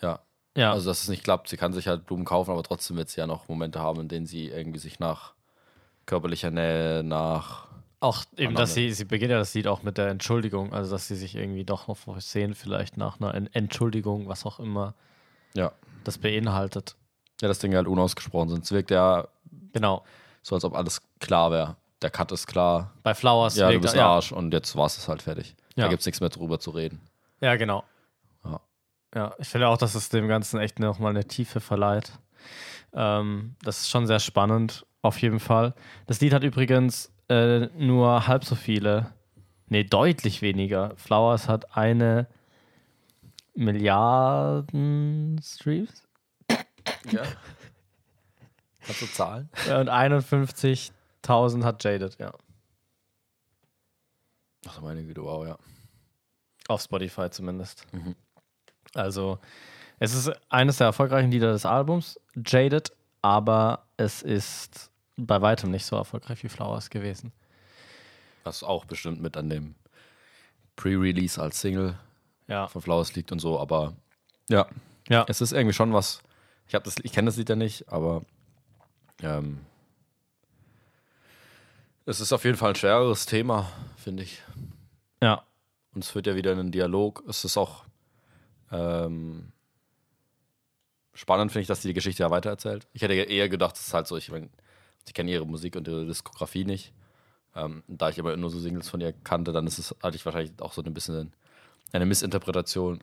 ja, 0.00 0.20
Ja. 0.56 0.72
also 0.72 0.90
dass 0.90 1.02
es 1.02 1.08
nicht 1.08 1.24
klappt. 1.24 1.48
Sie 1.48 1.56
kann 1.56 1.72
sich 1.72 1.88
halt 1.88 2.06
Blumen 2.06 2.24
kaufen, 2.24 2.50
aber 2.50 2.62
trotzdem 2.62 2.96
wird 2.96 3.08
sie 3.08 3.20
ja 3.20 3.26
noch 3.26 3.48
Momente 3.48 3.80
haben, 3.80 4.00
in 4.02 4.08
denen 4.08 4.26
sie 4.26 4.48
irgendwie 4.48 4.78
sich 4.78 4.98
nach 5.00 5.34
körperlicher 6.06 6.50
Nähe, 6.50 7.02
nach 7.02 7.68
Auch 8.00 8.24
eben, 8.36 8.54
dass 8.54 8.74
sie, 8.74 8.92
sie 8.92 9.04
beginnt 9.04 9.30
ja 9.30 9.38
das 9.38 9.54
Lied 9.54 9.66
auch 9.66 9.82
mit 9.82 9.98
der 9.98 10.08
Entschuldigung, 10.08 10.72
also 10.72 10.90
dass 10.90 11.08
sie 11.08 11.16
sich 11.16 11.34
irgendwie 11.34 11.64
doch 11.64 11.88
noch 11.88 12.20
sehen, 12.20 12.54
vielleicht 12.54 12.96
nach 12.96 13.20
einer 13.20 13.34
En- 13.34 13.52
Entschuldigung, 13.52 14.28
was 14.28 14.46
auch 14.46 14.60
immer 14.60 14.94
ja, 15.58 15.72
das 16.04 16.18
beinhaltet. 16.18 16.96
ja, 17.40 17.48
dass 17.48 17.58
Dinge 17.58 17.76
halt 17.76 17.86
unausgesprochen 17.86 18.48
sind. 18.48 18.64
Es 18.64 18.72
wirkt 18.72 18.90
ja 18.90 19.28
Genau. 19.72 20.04
so, 20.42 20.54
als 20.54 20.64
ob 20.64 20.74
alles 20.74 21.02
klar 21.20 21.50
wäre. 21.50 21.76
Der 22.00 22.10
Cut 22.10 22.30
ist 22.32 22.46
klar. 22.46 22.92
Bei 23.02 23.12
Flowers. 23.14 23.56
Ja, 23.56 23.70
du 23.70 23.80
bist 23.80 23.94
ein 23.94 24.00
Arsch 24.00 24.30
und 24.32 24.52
jetzt 24.52 24.76
war 24.76 24.86
es 24.86 25.08
halt 25.08 25.22
fertig. 25.22 25.54
Ja. 25.76 25.84
Da 25.84 25.90
gibt 25.90 26.00
es 26.00 26.06
nichts 26.06 26.20
mehr 26.20 26.30
drüber 26.30 26.58
zu 26.60 26.70
reden. 26.70 27.00
Ja, 27.40 27.56
genau. 27.56 27.84
Ja. 28.44 28.60
Ja, 29.14 29.34
ich 29.38 29.48
finde 29.48 29.68
auch, 29.68 29.76
dass 29.78 29.94
es 29.94 30.08
dem 30.08 30.28
Ganzen 30.28 30.60
echt 30.60 30.78
nochmal 30.78 31.10
eine 31.10 31.24
Tiefe 31.26 31.60
verleiht. 31.60 32.12
Ähm, 32.92 33.56
das 33.62 33.80
ist 33.80 33.90
schon 33.90 34.06
sehr 34.06 34.20
spannend, 34.20 34.86
auf 35.02 35.20
jeden 35.20 35.40
Fall. 35.40 35.74
Das 36.06 36.20
Lied 36.20 36.32
hat 36.32 36.42
übrigens 36.44 37.12
äh, 37.28 37.66
nur 37.76 38.26
halb 38.26 38.44
so 38.44 38.54
viele, 38.54 39.12
nee, 39.66 39.84
deutlich 39.84 40.40
weniger. 40.40 40.92
Flowers 40.96 41.48
hat 41.48 41.76
eine 41.76 42.26
Milliarden 43.58 45.40
Streams 45.42 46.04
Ja. 47.10 47.24
Kannst 48.80 49.02
du 49.02 49.06
zahlen? 49.06 49.50
und 49.66 49.88
51.000 49.90 51.64
hat 51.64 51.82
Jaded, 51.82 52.16
ja. 52.18 52.32
Ach, 54.66 54.80
meine 54.80 55.04
Güte, 55.04 55.22
wow, 55.22 55.44
ja. 55.46 55.58
Auf 56.68 56.82
Spotify 56.82 57.30
zumindest. 57.30 57.84
Mhm. 57.92 58.14
Also, 58.94 59.38
es 59.98 60.14
ist 60.14 60.30
eines 60.48 60.76
der 60.78 60.86
erfolgreichen 60.86 61.30
Lieder 61.30 61.50
des 61.52 61.66
Albums, 61.66 62.20
Jaded, 62.36 62.92
aber 63.22 63.86
es 63.96 64.22
ist 64.22 64.90
bei 65.16 65.42
weitem 65.42 65.72
nicht 65.72 65.84
so 65.84 65.96
erfolgreich 65.96 66.44
wie 66.44 66.48
Flowers 66.48 66.90
gewesen. 66.90 67.32
Was 68.44 68.62
auch 68.62 68.84
bestimmt 68.84 69.20
mit 69.20 69.36
an 69.36 69.50
dem 69.50 69.74
Pre-Release 70.76 71.42
als 71.42 71.60
Single 71.60 71.98
Ja. 72.48 72.66
von 72.68 72.82
Flowers 72.82 73.14
liegt 73.14 73.30
und 73.30 73.38
so, 73.40 73.60
aber 73.60 73.94
ja, 74.48 74.66
Ja. 75.08 75.24
es 75.28 75.40
ist 75.40 75.52
irgendwie 75.52 75.74
schon 75.74 75.92
was. 75.92 76.22
Ich 76.66 76.74
habe 76.74 76.84
das, 76.84 76.96
ich 77.02 77.12
kenne 77.12 77.26
das 77.26 77.36
Lied 77.36 77.48
ja 77.48 77.56
nicht, 77.56 77.88
aber 77.90 78.22
ähm, 79.22 79.58
es 82.06 82.20
ist 82.20 82.32
auf 82.32 82.44
jeden 82.44 82.56
Fall 82.56 82.70
ein 82.70 82.74
schwereres 82.76 83.26
Thema, 83.26 83.70
finde 83.96 84.22
ich. 84.22 84.42
Ja. 85.22 85.44
Und 85.94 86.04
es 86.04 86.10
führt 86.10 86.26
ja 86.26 86.36
wieder 86.36 86.52
in 86.52 86.58
einen 86.58 86.72
Dialog. 86.72 87.22
Es 87.28 87.44
ist 87.44 87.56
auch 87.56 87.84
ähm, 88.70 89.52
spannend, 91.12 91.52
finde 91.52 91.62
ich, 91.62 91.68
dass 91.68 91.82
sie 91.82 91.88
die 91.88 91.94
Geschichte 91.94 92.22
ja 92.22 92.30
weitererzählt. 92.30 92.86
Ich 92.92 93.02
hätte 93.02 93.14
eher 93.14 93.48
gedacht, 93.48 93.76
es 93.76 93.88
ist 93.88 93.94
halt 93.94 94.06
so, 94.06 94.16
ich 94.16 94.30
meine, 94.30 94.48
ich 95.06 95.14
kenne 95.14 95.30
ihre 95.30 95.46
Musik 95.46 95.76
und 95.76 95.86
ihre 95.88 96.06
Diskografie 96.06 96.64
nicht. 96.64 96.92
Ähm, 97.54 97.82
da 97.88 98.08
ich 98.10 98.20
aber 98.20 98.36
nur 98.36 98.50
so 98.50 98.58
Singles 98.58 98.88
von 98.88 99.00
ihr 99.00 99.12
kannte, 99.12 99.52
dann 99.52 99.66
ist 99.66 99.78
es, 99.78 99.94
hatte 100.02 100.16
ich 100.16 100.24
wahrscheinlich 100.24 100.52
auch 100.60 100.72
so 100.72 100.82
ein 100.82 100.94
bisschen 100.94 101.32
eine 101.92 102.06
Missinterpretation. 102.06 103.00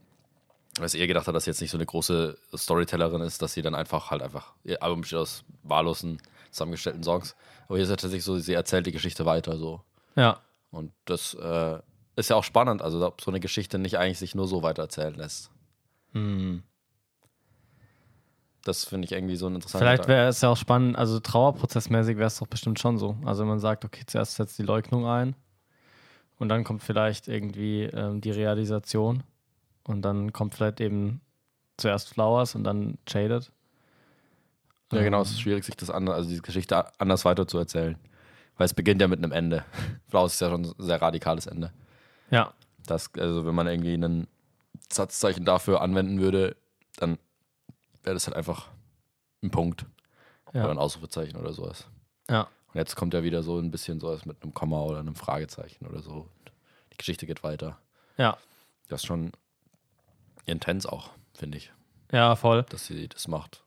Weil 0.78 0.94
eher 0.94 1.08
gedacht 1.08 1.28
habe, 1.28 1.36
dass 1.36 1.46
sie 1.46 1.52
jetzt 1.52 1.62
nicht 1.62 1.72
so 1.72 1.78
eine 1.78 1.86
große 1.86 2.38
Storytellerin 2.56 3.22
ist, 3.22 3.42
dass 3.42 3.54
sie 3.54 3.62
dann 3.62 3.76
einfach 3.76 4.12
halt 4.12 4.22
einfach, 4.22 4.54
ihr 4.66 4.84
Album 4.84 5.02
besteht 5.02 5.20
aus 5.20 5.46
wahllosen, 5.64 6.22
zusammengestellten 6.52 7.02
Songs. 7.02 7.36
Aber 7.68 7.78
hier 7.78 7.84
ist 7.84 7.90
es 7.90 7.96
tatsächlich 7.96 8.26
so, 8.26 8.38
sie 8.38 8.54
erzählt 8.54 8.86
die 8.86 8.92
Geschichte 8.92 9.26
weiter 9.26 9.58
so. 9.58 9.82
Ja. 10.16 10.42
Und 10.72 10.92
das 11.06 11.34
äh, 11.36 11.80
ist 12.18 12.30
ja 12.30 12.36
auch 12.36 12.44
spannend, 12.44 12.82
also 12.82 13.06
ob 13.06 13.22
so 13.22 13.32
eine 13.32 13.40
Geschichte 13.40 13.80
nicht 13.80 13.98
eigentlich 13.98 14.20
sich 14.20 14.36
nur 14.36 14.48
so 14.48 14.64
weiter 14.64 14.84
erzählen 14.84 15.16
lässt. 15.16 15.50
Hm. 16.12 16.64
Das 18.66 18.84
finde 18.84 19.06
ich 19.06 19.14
irgendwie 19.14 19.38
so 19.38 19.48
ein 19.48 19.56
interessanter 19.56 19.86
Vielleicht 19.86 20.08
wäre 20.10 20.28
es 20.28 20.42
ja 20.42 20.50
auch 20.50 20.58
spannend, 20.58 20.98
also 20.98 21.20
trauerprozessmäßig 21.20 22.18
wäre 22.18 22.28
es 22.28 22.38
doch 22.38 22.48
bestimmt 22.48 22.80
schon 22.80 22.98
so. 22.98 23.16
Also 23.24 23.44
wenn 23.44 23.50
man 23.50 23.60
sagt, 23.60 23.86
okay, 23.86 24.04
zuerst 24.06 24.36
setzt 24.36 24.58
die 24.60 24.64
Leugnung 24.64 25.08
ein 25.08 25.36
und 26.38 26.50
dann 26.50 26.64
kommt 26.64 26.84
vielleicht 26.84 27.28
irgendwie 27.28 27.84
ähm, 27.84 28.22
die 28.22 28.32
Realisation 28.32 29.24
und 29.84 30.02
dann 30.02 30.34
kommt 30.34 30.56
vielleicht 30.56 30.82
eben 30.82 31.22
zuerst 31.78 32.10
Flowers 32.10 32.56
und 32.56 32.64
dann 32.64 32.98
Jaded. 33.08 33.52
Ja, 34.92 35.02
genau, 35.02 35.22
es 35.22 35.32
ist 35.32 35.42
schwierig, 35.42 35.64
sich 35.66 35.76
das 35.76 35.90
anders, 35.90 36.16
also 36.16 36.30
diese 36.30 36.42
Geschichte 36.42 36.86
anders 37.00 37.26
weiter 37.26 37.48
zu 37.48 37.58
erzählen. 37.58 37.98
Weil 38.58 38.66
es 38.66 38.74
beginnt 38.74 39.02
ja 39.02 39.08
mit 39.08 39.20
einem 39.20 39.32
Ende. 39.32 39.66
Flowers 40.08 40.36
ist 40.36 40.40
ja 40.42 40.50
schon 40.50 40.64
ein 40.64 40.74
sehr 40.78 41.02
radikales 41.02 41.48
Ende. 41.48 41.74
Ja, 42.32 42.54
Das, 42.86 43.14
also 43.16 43.46
wenn 43.46 43.56
man 43.56 43.68
irgendwie 43.68 43.96
ein 43.96 44.28
Satzzeichen 44.92 45.46
dafür 45.46 45.82
anwenden 45.82 46.20
würde, 46.20 46.56
dann 46.98 47.18
wäre 48.04 48.14
das 48.14 48.28
halt 48.28 48.38
einfach 48.38 48.70
ein 49.44 49.52
Punkt. 49.52 49.86
Oder 50.50 50.60
ja, 50.60 50.70
ein 50.70 50.78
Ausrufezeichen 50.78 51.38
oder 51.38 51.52
sowas. 51.52 51.88
ja, 52.30 52.48
Und 52.76 52.80
jetzt 52.80 52.98
kommt 52.98 53.14
ja 53.14 53.24
wieder 53.24 53.42
so 53.42 53.58
ein 53.58 53.72
bisschen 53.72 54.02
sowas 54.02 54.26
mit 54.26 54.44
einem 54.44 54.54
Komma 54.54 54.82
oder 54.82 55.00
einem 55.00 55.16
Fragezeichen 55.16 55.88
oder 55.88 56.02
so. 56.02 56.12
Und 56.12 56.52
die 56.92 56.98
Geschichte 56.98 57.26
geht 57.26 57.42
weiter. 57.42 57.80
ja, 58.18 58.38
Das 58.90 59.00
ist 59.02 59.08
schon 59.08 59.32
intens 60.46 60.86
auch, 60.86 61.12
finde 61.34 61.58
ich, 61.58 61.72
ja, 62.12 62.36
voll. 62.36 62.64
dass 62.68 62.86
sie 62.86 63.08
das 63.08 63.30
macht. 63.30 63.64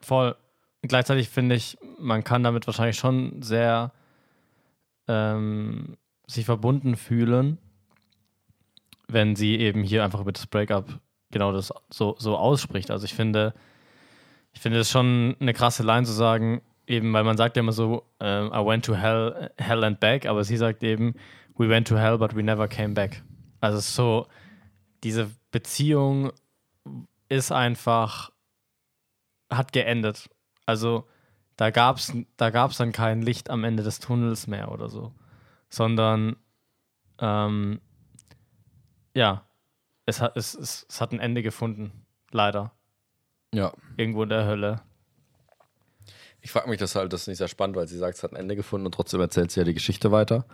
Voll. 0.00 0.36
Gleichzeitig 0.80 1.28
finde 1.28 1.54
ich, 1.54 1.76
man 1.98 2.24
kann 2.24 2.42
damit 2.44 2.66
wahrscheinlich 2.66 2.96
schon 2.96 3.42
sehr 3.42 3.92
ähm, 5.06 5.98
sich 6.26 6.46
verbunden 6.46 6.96
fühlen, 6.96 7.58
wenn 9.06 9.36
sie 9.36 9.56
eben 9.56 9.82
hier 9.82 10.02
einfach 10.02 10.20
über 10.20 10.32
das 10.32 10.46
Breakup 10.46 10.98
genau 11.30 11.52
das 11.52 11.74
so, 11.90 12.16
so 12.18 12.38
ausspricht. 12.38 12.90
Also 12.90 13.04
ich 13.04 13.12
finde, 13.12 13.52
ich 14.54 14.60
finde 14.60 14.78
es 14.78 14.90
schon 14.90 15.36
eine 15.40 15.52
krasse 15.52 15.82
Line 15.82 16.06
zu 16.06 16.12
sagen, 16.12 16.62
eben, 16.86 17.12
weil 17.12 17.24
man 17.24 17.36
sagt 17.36 17.56
ja 17.56 17.60
immer 17.60 17.72
so, 17.72 18.04
ähm, 18.20 18.48
I 18.52 18.64
went 18.64 18.84
to 18.84 18.94
hell, 18.94 19.50
hell 19.58 19.84
and 19.84 20.00
back, 20.00 20.26
aber 20.26 20.44
sie 20.44 20.56
sagt 20.56 20.82
eben, 20.82 21.14
we 21.56 21.68
went 21.68 21.88
to 21.88 21.96
hell, 21.96 22.18
but 22.18 22.34
we 22.36 22.42
never 22.42 22.68
came 22.68 22.94
back. 22.94 23.22
Also 23.60 23.78
so, 23.80 24.26
diese 25.02 25.30
Beziehung 25.50 26.32
ist 27.28 27.50
einfach, 27.52 28.30
hat 29.50 29.72
geendet. 29.72 30.28
Also 30.66 31.06
da 31.56 31.70
gab 31.70 31.96
es 31.96 32.12
da 32.36 32.50
gab's 32.50 32.76
dann 32.76 32.92
kein 32.92 33.22
Licht 33.22 33.48
am 33.50 33.64
Ende 33.64 33.82
des 33.82 33.98
Tunnels 33.98 34.46
mehr 34.46 34.70
oder 34.70 34.88
so, 34.88 35.14
sondern 35.70 36.36
ähm, 37.18 37.80
ja, 39.14 39.46
es 40.04 40.20
hat, 40.20 40.36
es, 40.36 40.54
es, 40.54 40.86
es 40.88 41.00
hat 41.00 41.12
ein 41.12 41.20
Ende 41.20 41.42
gefunden, 41.42 42.04
leider, 42.30 42.72
Ja. 43.54 43.72
irgendwo 43.96 44.24
in 44.24 44.28
der 44.28 44.44
Hölle. 44.46 44.82
Ich 46.46 46.52
frage 46.52 46.70
mich 46.70 46.78
das 46.78 46.94
halt, 46.94 47.12
das 47.12 47.22
ist 47.22 47.26
nicht 47.26 47.38
sehr 47.38 47.48
spannend, 47.48 47.74
weil 47.74 47.88
sie 47.88 47.98
sagt, 47.98 48.16
es 48.18 48.22
hat 48.22 48.30
ein 48.30 48.36
Ende 48.36 48.54
gefunden 48.54 48.86
und 48.86 48.92
trotzdem 48.92 49.20
erzählt 49.20 49.50
sie 49.50 49.58
ja 49.58 49.64
die 49.64 49.74
Geschichte 49.74 50.12
weiter. 50.12 50.44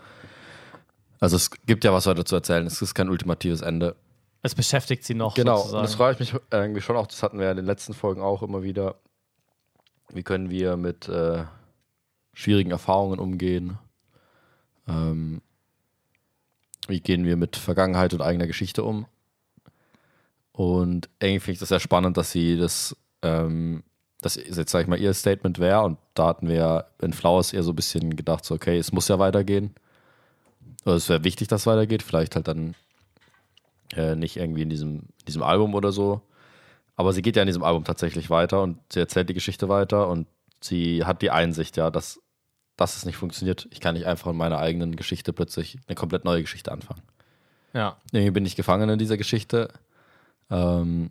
Also 1.20 1.36
es 1.36 1.50
gibt 1.66 1.84
ja 1.84 1.92
was 1.92 2.06
weiter 2.06 2.24
zu 2.24 2.34
erzählen. 2.34 2.66
Es 2.66 2.80
ist 2.80 2.94
kein 2.94 3.10
ultimatives 3.10 3.60
Ende. 3.60 3.94
Es 4.40 4.54
beschäftigt 4.54 5.04
sie 5.04 5.12
noch 5.12 5.34
Genau, 5.34 5.56
und 5.56 5.58
sozusagen. 5.58 5.82
das 5.82 5.94
frage 5.96 6.12
ich 6.14 6.32
mich 6.32 6.40
irgendwie 6.50 6.80
schon 6.80 6.96
auch, 6.96 7.06
das 7.06 7.22
hatten 7.22 7.36
wir 7.36 7.44
ja 7.44 7.50
in 7.50 7.58
den 7.58 7.66
letzten 7.66 7.92
Folgen 7.92 8.22
auch 8.22 8.42
immer 8.42 8.62
wieder. 8.62 8.94
Wie 10.08 10.22
können 10.22 10.48
wir 10.48 10.78
mit 10.78 11.10
äh, 11.10 11.44
schwierigen 12.32 12.70
Erfahrungen 12.70 13.18
umgehen? 13.18 13.76
Ähm, 14.88 15.42
wie 16.88 17.00
gehen 17.00 17.26
wir 17.26 17.36
mit 17.36 17.56
Vergangenheit 17.56 18.14
und 18.14 18.22
eigener 18.22 18.46
Geschichte 18.46 18.82
um? 18.82 19.04
Und 20.52 21.10
irgendwie 21.20 21.40
finde 21.40 21.52
ich 21.52 21.58
das 21.58 21.68
sehr 21.68 21.80
spannend, 21.80 22.16
dass 22.16 22.32
sie 22.32 22.56
das, 22.56 22.96
ähm, 23.20 23.82
das 24.22 24.36
ist 24.36 24.56
jetzt 24.56 24.70
sag 24.70 24.82
ich 24.82 24.86
mal 24.86 24.98
ihr 24.98 25.12
Statement 25.12 25.58
wäre 25.58 25.82
und 25.82 25.98
da 26.14 26.28
hatten 26.28 26.48
wir 26.48 26.54
ja 26.54 26.84
in 27.00 27.12
Flowers 27.12 27.52
eher 27.52 27.62
so 27.62 27.72
ein 27.72 27.76
bisschen 27.76 28.16
gedacht, 28.16 28.44
so 28.44 28.54
okay, 28.54 28.78
es 28.78 28.92
muss 28.92 29.08
ja 29.08 29.18
weitergehen. 29.18 29.74
Oder 30.84 30.94
es 30.94 31.08
wäre 31.08 31.24
wichtig, 31.24 31.48
dass 31.48 31.62
es 31.62 31.66
weitergeht, 31.66 32.02
vielleicht 32.02 32.36
halt 32.36 32.48
dann 32.48 32.74
äh, 33.94 34.14
nicht 34.14 34.36
irgendwie 34.36 34.62
in 34.62 34.70
diesem, 34.70 34.94
in 34.94 35.26
diesem 35.26 35.42
Album 35.42 35.74
oder 35.74 35.92
so. 35.92 36.22
Aber 36.96 37.12
sie 37.12 37.22
geht 37.22 37.36
ja 37.36 37.42
in 37.42 37.46
diesem 37.46 37.62
Album 37.62 37.84
tatsächlich 37.84 38.30
weiter 38.30 38.62
und 38.62 38.78
sie 38.92 39.00
erzählt 39.00 39.28
die 39.28 39.34
Geschichte 39.34 39.68
weiter 39.68 40.08
und 40.08 40.28
sie 40.60 41.04
hat 41.04 41.22
die 41.22 41.30
Einsicht, 41.30 41.76
ja, 41.76 41.90
dass, 41.90 42.20
dass 42.76 42.96
es 42.96 43.04
nicht 43.04 43.16
funktioniert. 43.16 43.68
Ich 43.70 43.80
kann 43.80 43.94
nicht 43.94 44.06
einfach 44.06 44.30
in 44.30 44.36
meiner 44.36 44.58
eigenen 44.58 44.94
Geschichte 44.96 45.32
plötzlich 45.32 45.78
eine 45.86 45.96
komplett 45.96 46.24
neue 46.24 46.42
Geschichte 46.42 46.70
anfangen. 46.70 47.02
ja. 47.72 47.96
Irgendwie 48.12 48.30
bin 48.30 48.46
ich 48.46 48.56
gefangen 48.56 48.88
in 48.88 48.98
dieser 48.98 49.16
Geschichte. 49.16 49.68
Ähm, 50.50 51.10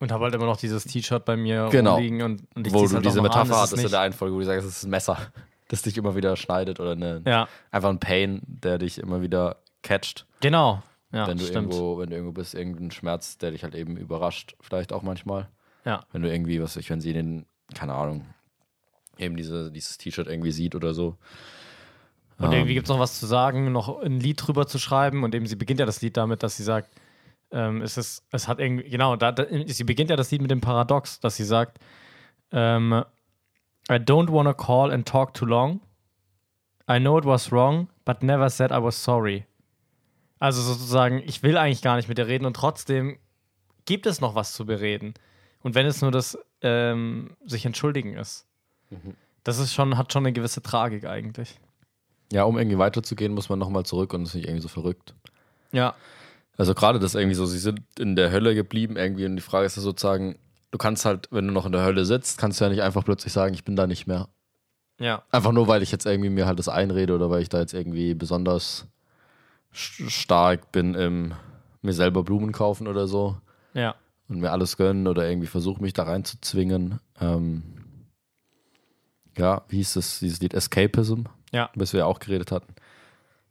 Und 0.00 0.10
habe 0.12 0.24
halt 0.24 0.34
immer 0.34 0.46
noch 0.46 0.56
dieses 0.56 0.84
T-Shirt 0.84 1.24
bei 1.24 1.36
mir 1.36 1.68
Genau. 1.70 1.94
rumliegen 1.94 2.22
und, 2.22 2.42
und 2.56 2.66
ich 2.66 2.72
wo 2.72 2.86
du 2.86 2.94
halt 2.94 3.04
diese 3.04 3.18
an, 3.20 3.22
Metapher 3.24 3.50
ist 3.52 3.56
hattest 3.58 3.72
in 3.74 3.78
nicht- 3.82 3.92
der 3.92 4.00
einen 4.00 4.12
Folge, 4.14 4.34
wo 4.34 4.38
du 4.40 4.44
sagst, 4.46 4.66
es 4.66 4.78
ist 4.78 4.84
ein 4.84 4.90
Messer, 4.90 5.16
das 5.68 5.82
dich 5.82 5.96
immer 5.98 6.16
wieder 6.16 6.36
schneidet 6.36 6.80
oder 6.80 6.92
eine, 6.92 7.22
Ja, 7.26 7.48
einfach 7.70 7.90
ein 7.90 8.00
Pain, 8.00 8.40
der 8.46 8.78
dich 8.78 8.98
immer 8.98 9.20
wieder 9.22 9.56
catcht. 9.82 10.26
genau. 10.40 10.82
Ja, 11.12 11.26
wenn 11.26 11.38
du 11.38 11.44
stimmt. 11.44 11.72
irgendwo, 11.74 11.98
wenn 11.98 12.08
du 12.10 12.14
irgendwo 12.14 12.32
bist, 12.32 12.54
irgendein 12.54 12.92
Schmerz, 12.92 13.36
der 13.36 13.50
dich 13.50 13.64
halt 13.64 13.74
eben 13.74 13.96
überrascht, 13.96 14.54
vielleicht 14.60 14.92
auch 14.92 15.02
manchmal. 15.02 15.48
Ja. 15.84 16.04
Wenn 16.12 16.22
du 16.22 16.32
irgendwie, 16.32 16.62
was 16.62 16.76
ich, 16.76 16.88
wenn 16.88 17.00
sie 17.00 17.12
den, 17.12 17.46
keine 17.74 17.94
Ahnung, 17.94 18.26
eben 19.18 19.36
diese, 19.36 19.72
dieses 19.72 19.98
T-Shirt 19.98 20.28
irgendwie 20.28 20.52
sieht 20.52 20.76
oder 20.76 20.94
so. 20.94 21.16
Und 22.38 22.46
Ähm, 22.46 22.52
irgendwie 22.52 22.74
gibt 22.74 22.86
es 22.86 22.90
noch 22.90 23.00
was 23.00 23.18
zu 23.18 23.26
sagen, 23.26 23.72
noch 23.72 24.00
ein 24.02 24.20
Lied 24.20 24.40
drüber 24.46 24.68
zu 24.68 24.78
schreiben. 24.78 25.24
Und 25.24 25.34
eben 25.34 25.46
sie 25.46 25.56
beginnt 25.56 25.80
ja 25.80 25.84
das 25.86 26.00
Lied 26.00 26.16
damit, 26.16 26.44
dass 26.44 26.56
sie 26.56 26.62
sagt, 26.62 26.88
ähm, 27.52 27.82
es, 27.82 27.96
ist, 27.96 28.24
es 28.30 28.48
hat 28.48 28.58
irgendwie, 28.58 28.88
genau, 28.88 29.16
da, 29.16 29.32
da, 29.32 29.44
sie 29.66 29.84
beginnt 29.84 30.10
ja 30.10 30.16
das 30.16 30.30
Lied 30.30 30.42
mit 30.42 30.50
dem 30.50 30.60
Paradox, 30.60 31.20
dass 31.20 31.36
sie 31.36 31.44
sagt, 31.44 31.78
ähm, 32.52 33.04
I 33.90 33.94
don't 33.94 34.32
wanna 34.32 34.54
call 34.54 34.92
and 34.92 35.06
talk 35.06 35.34
too 35.34 35.46
long. 35.46 35.80
I 36.88 36.98
know 36.98 37.18
it 37.18 37.24
was 37.24 37.50
wrong, 37.52 37.88
but 38.04 38.22
never 38.22 38.48
said 38.48 38.70
I 38.70 38.82
was 38.82 39.02
sorry. 39.02 39.46
Also 40.38 40.62
sozusagen, 40.62 41.22
ich 41.24 41.42
will 41.42 41.56
eigentlich 41.56 41.82
gar 41.82 41.96
nicht 41.96 42.08
mit 42.08 42.18
dir 42.18 42.26
reden 42.26 42.46
und 42.46 42.54
trotzdem 42.54 43.18
gibt 43.84 44.06
es 44.06 44.20
noch 44.20 44.34
was 44.34 44.52
zu 44.52 44.64
bereden. 44.64 45.14
Und 45.62 45.74
wenn 45.74 45.86
es 45.86 46.00
nur 46.00 46.10
das 46.10 46.38
ähm, 46.62 47.36
sich 47.44 47.66
entschuldigen 47.66 48.14
ist. 48.14 48.46
Mhm. 48.90 49.14
Das 49.44 49.58
ist 49.58 49.74
schon, 49.74 49.96
hat 49.96 50.12
schon 50.12 50.24
eine 50.24 50.32
gewisse 50.32 50.62
Tragik 50.62 51.04
eigentlich. 51.04 51.58
Ja, 52.32 52.44
um 52.44 52.58
irgendwie 52.58 52.78
weiterzugehen, 52.78 53.34
muss 53.34 53.48
man 53.48 53.58
nochmal 53.58 53.84
zurück 53.84 54.12
und 54.14 54.22
ist 54.22 54.34
nicht 54.34 54.46
irgendwie 54.46 54.62
so 54.62 54.68
verrückt. 54.68 55.14
Ja, 55.72 55.94
Also 56.60 56.74
gerade 56.74 56.98
das 56.98 57.14
irgendwie 57.14 57.34
so, 57.34 57.46
sie 57.46 57.58
sind 57.58 57.80
in 57.98 58.16
der 58.16 58.30
Hölle 58.30 58.54
geblieben 58.54 58.96
irgendwie 58.96 59.24
und 59.24 59.34
die 59.36 59.42
Frage 59.42 59.64
ist 59.66 59.76
ja 59.76 59.82
sozusagen, 59.82 60.38
du 60.70 60.78
kannst 60.78 61.04
halt, 61.06 61.28
wenn 61.30 61.46
du 61.46 61.52
noch 61.54 61.64
in 61.66 61.72
der 61.72 61.84
Hölle 61.84 62.04
sitzt, 62.04 62.38
kannst 62.38 62.60
du 62.60 62.64
ja 62.64 62.70
nicht 62.70 62.82
einfach 62.82 63.04
plötzlich 63.04 63.32
sagen, 63.32 63.54
ich 63.54 63.64
bin 63.64 63.76
da 63.76 63.86
nicht 63.86 64.06
mehr. 64.06 64.28
ja, 64.98 65.22
Einfach 65.30 65.52
nur, 65.52 65.68
weil 65.68 65.82
ich 65.82 65.90
jetzt 65.90 66.04
irgendwie 66.06 66.28
mir 66.30 66.46
halt 66.46 66.58
das 66.58 66.68
einrede 66.68 67.14
oder 67.14 67.30
weil 67.30 67.40
ich 67.42 67.48
da 67.48 67.60
jetzt 67.60 67.72
irgendwie 67.72 68.12
besonders 68.14 68.86
stark 69.72 70.70
bin 70.72 70.94
im 70.94 71.32
mir 71.82 71.94
selber 71.94 72.22
Blumen 72.24 72.52
kaufen 72.52 72.86
oder 72.88 73.06
so 73.06 73.38
ja. 73.72 73.94
und 74.28 74.40
mir 74.40 74.52
alles 74.52 74.76
gönnen 74.76 75.06
oder 75.08 75.26
irgendwie 75.26 75.46
versuche 75.46 75.80
mich 75.80 75.94
da 75.94 76.02
reinzuzwingen. 76.02 77.00
Ähm, 77.20 77.62
ja, 79.38 79.62
wie 79.68 79.76
hieß 79.76 79.94
das, 79.94 80.18
dieses 80.18 80.40
Lied 80.40 80.52
Escapism, 80.52 81.22
Ja. 81.52 81.70
bis 81.74 81.94
wir 81.94 82.00
ja 82.00 82.06
auch 82.06 82.18
geredet 82.18 82.52
hatten. 82.52 82.74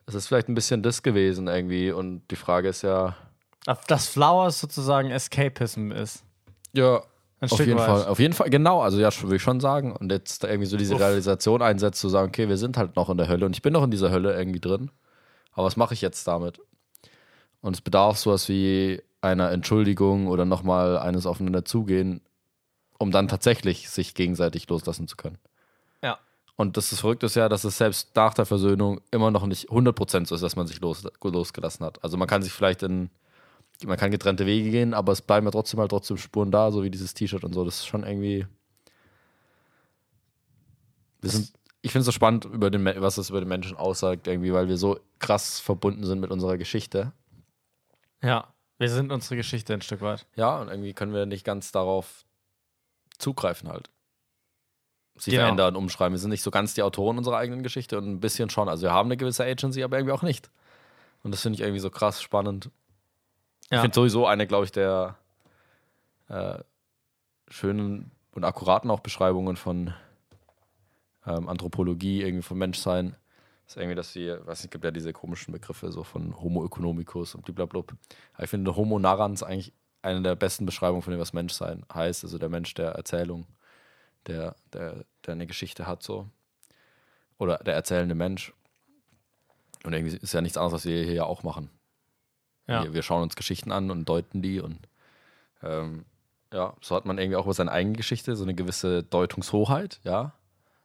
Es 0.09 0.15
ist 0.15 0.27
vielleicht 0.27 0.49
ein 0.49 0.55
bisschen 0.55 0.81
das 0.81 1.03
gewesen 1.03 1.47
irgendwie 1.47 1.91
und 1.91 2.23
die 2.31 2.35
Frage 2.35 2.69
ist 2.69 2.81
ja, 2.81 3.15
Dass 3.87 4.07
Flowers 4.07 4.59
sozusagen 4.59 5.11
Escapism 5.11 5.91
ist. 5.91 6.23
ja, 6.73 6.95
Ein 7.39 7.49
auf 7.49 7.53
Stück 7.53 7.67
jeden 7.67 7.77
weit. 7.79 7.85
Fall, 7.85 8.05
auf 8.07 8.17
jeden 8.17 8.33
Fall, 8.33 8.49
genau, 8.49 8.81
also 8.81 8.99
ja, 8.99 9.09
würde 9.21 9.35
ich 9.35 9.43
schon 9.43 9.59
sagen. 9.59 9.95
Und 9.95 10.11
jetzt 10.11 10.43
irgendwie 10.43 10.65
so 10.65 10.77
diese 10.77 10.95
Uff. 10.95 11.01
Realisation 11.01 11.61
einsetzt, 11.61 11.99
zu 12.01 12.09
sagen, 12.09 12.29
okay, 12.29 12.49
wir 12.49 12.57
sind 12.57 12.75
halt 12.75 12.95
noch 12.95 13.09
in 13.11 13.17
der 13.17 13.27
Hölle 13.27 13.45
und 13.45 13.55
ich 13.55 13.61
bin 13.61 13.71
noch 13.71 13.83
in 13.83 13.91
dieser 13.91 14.09
Hölle 14.09 14.35
irgendwie 14.35 14.59
drin. 14.59 14.89
Aber 15.53 15.65
was 15.67 15.77
mache 15.77 15.93
ich 15.93 16.01
jetzt 16.01 16.27
damit? 16.27 16.59
Und 17.61 17.75
es 17.75 17.81
bedarf 17.81 18.17
sowas 18.17 18.49
wie 18.49 19.03
einer 19.21 19.51
Entschuldigung 19.51 20.25
oder 20.27 20.45
nochmal 20.45 20.97
eines 20.97 21.27
aufeinander 21.27 21.65
zugehen, 21.65 22.21
um 22.97 23.11
dann 23.11 23.27
tatsächlich 23.27 23.89
sich 23.91 24.15
gegenseitig 24.15 24.67
loslassen 24.69 25.07
zu 25.07 25.17
können. 25.17 25.37
Und 26.59 26.75
das 26.75 26.91
ist 26.91 26.99
verrückt 26.99 27.23
ist 27.23 27.37
ja, 27.37 27.47
dass 27.47 27.63
es 27.63 27.77
selbst 27.77 28.13
nach 28.17 28.33
der 28.33 28.45
Versöhnung 28.45 28.99
immer 29.11 29.31
noch 29.31 29.45
nicht 29.45 29.69
100% 29.69 30.27
so 30.27 30.35
ist, 30.35 30.41
dass 30.41 30.57
man 30.57 30.67
sich 30.67 30.81
los, 30.81 31.07
losgelassen 31.23 31.85
hat. 31.85 32.03
Also 32.03 32.17
man 32.17 32.27
kann 32.27 32.41
sich 32.41 32.51
vielleicht 32.51 32.83
in, 32.83 33.09
man 33.85 33.95
kann 33.97 34.11
getrennte 34.11 34.45
Wege 34.45 34.69
gehen, 34.69 34.93
aber 34.93 35.13
es 35.13 35.21
bleiben 35.21 35.47
ja 35.47 35.51
trotzdem 35.51 35.79
halt 35.79 35.89
trotzdem 35.89 36.17
Spuren 36.17 36.51
da, 36.51 36.69
so 36.73 36.83
wie 36.83 36.89
dieses 36.89 37.13
T-Shirt 37.13 37.45
und 37.45 37.53
so. 37.53 37.63
Das 37.63 37.75
ist 37.75 37.87
schon 37.87 38.03
irgendwie. 38.03 38.45
Wir 41.21 41.29
sind, 41.29 41.53
ich 41.81 41.93
finde 41.93 42.01
es 42.01 42.07
so 42.07 42.11
spannend, 42.11 42.43
über 42.43 42.69
den, 42.69 42.83
was 42.83 43.17
es 43.17 43.29
über 43.29 43.39
den 43.39 43.47
Menschen 43.47 43.77
aussagt, 43.77 44.27
irgendwie, 44.27 44.51
weil 44.51 44.67
wir 44.67 44.75
so 44.75 44.99
krass 45.19 45.61
verbunden 45.61 46.03
sind 46.03 46.19
mit 46.19 46.29
unserer 46.29 46.57
Geschichte. 46.57 47.13
Ja. 48.21 48.53
Wir 48.79 48.89
sind 48.89 49.13
unsere 49.13 49.37
Geschichte 49.37 49.73
ein 49.73 49.81
Stück 49.81 50.01
weit. 50.01 50.27
Ja, 50.35 50.59
und 50.59 50.67
irgendwie 50.67 50.93
können 50.93 51.13
wir 51.13 51.25
nicht 51.25 51.45
ganz 51.45 51.71
darauf 51.71 52.25
zugreifen 53.17 53.69
halt. 53.69 53.89
Sie 55.19 55.31
Genau. 55.31 55.43
verändern, 55.43 55.75
umschreiben. 55.75 56.13
Wir 56.13 56.19
sind 56.19 56.29
nicht 56.31 56.43
so 56.43 56.51
ganz 56.51 56.73
die 56.73 56.81
Autoren 56.83 57.17
unserer 57.17 57.37
eigenen 57.37 57.61
Geschichte 57.63 57.97
und 57.97 58.07
ein 58.09 58.19
bisschen 58.19 58.49
schon. 58.49 58.69
Also 58.69 58.83
wir 58.83 58.93
haben 58.93 59.07
eine 59.07 59.17
gewisse 59.17 59.43
Agency, 59.43 59.83
aber 59.83 59.97
irgendwie 59.97 60.13
auch 60.13 60.21
nicht. 60.23 60.49
Und 61.23 61.31
das 61.31 61.41
finde 61.41 61.55
ich 61.57 61.61
irgendwie 61.61 61.79
so 61.81 61.89
krass 61.89 62.21
spannend. 62.21 62.69
Ich 63.65 63.71
Ja. 63.75 63.81
finde 63.81 63.95
sowieso 63.95 64.25
eine, 64.25 64.47
glaube 64.47 64.65
ich, 64.65 64.71
der 64.71 65.15
äh, 66.29 66.59
schönen 67.49 68.11
und 68.33 68.43
akkuraten 68.43 68.89
auch 68.91 68.99
Beschreibungen 69.01 69.57
von 69.57 69.93
ähm, 71.25 71.49
Anthropologie, 71.49 72.21
irgendwie 72.21 72.43
vom 72.43 72.57
Menschsein. 72.57 73.15
Ist 73.67 73.77
irgendwie, 73.77 73.95
dass 73.95 74.13
sie, 74.13 74.29
weiß 74.45 74.63
nicht, 74.63 74.71
gibt 74.71 74.83
ja 74.85 74.91
diese 74.91 75.13
komischen 75.13 75.51
Begriffe 75.51 75.91
so 75.91 76.03
von 76.03 76.39
Homo 76.39 76.65
economicus 76.65 77.35
und 77.35 77.43
blablabla. 77.53 77.95
Aber 78.33 78.43
ich 78.43 78.49
finde 78.49 78.75
Homo 78.75 78.97
narrans 78.99 79.43
eigentlich 79.43 79.73
eine 80.01 80.21
der 80.21 80.35
besten 80.35 80.65
Beschreibungen 80.65 81.01
von 81.01 81.11
dem, 81.11 81.19
was 81.19 81.33
Menschsein 81.33 81.83
heißt. 81.93 82.23
Also 82.23 82.37
der 82.37 82.49
Mensch 82.49 82.73
der 82.73 82.91
Erzählung, 82.91 83.45
der, 84.27 84.55
der, 84.73 85.05
der 85.25 85.33
eine 85.33 85.47
Geschichte 85.47 85.87
hat 85.87 86.03
so. 86.03 86.27
Oder 87.37 87.57
der 87.57 87.73
erzählende 87.73 88.15
Mensch. 88.15 88.53
Und 89.83 89.93
irgendwie 89.93 90.17
ist 90.17 90.33
ja 90.33 90.41
nichts 90.41 90.57
anderes, 90.57 90.73
was 90.73 90.85
wir 90.85 91.03
hier 91.03 91.13
ja 91.13 91.23
auch 91.23 91.43
machen. 91.43 91.69
Ja. 92.67 92.83
Wir, 92.83 92.93
wir 92.93 93.03
schauen 93.03 93.23
uns 93.23 93.35
Geschichten 93.35 93.71
an 93.71 93.89
und 93.91 94.07
deuten 94.07 94.41
die 94.41 94.59
und 94.59 94.77
ähm, 95.63 96.05
ja, 96.53 96.73
so 96.81 96.95
hat 96.95 97.05
man 97.05 97.17
irgendwie 97.17 97.35
auch 97.35 97.45
über 97.45 97.53
seine 97.53 97.71
eigene 97.71 97.95
Geschichte 97.95 98.35
so 98.35 98.43
eine 98.43 98.55
gewisse 98.55 99.03
Deutungshoheit, 99.03 99.99
ja. 100.03 100.33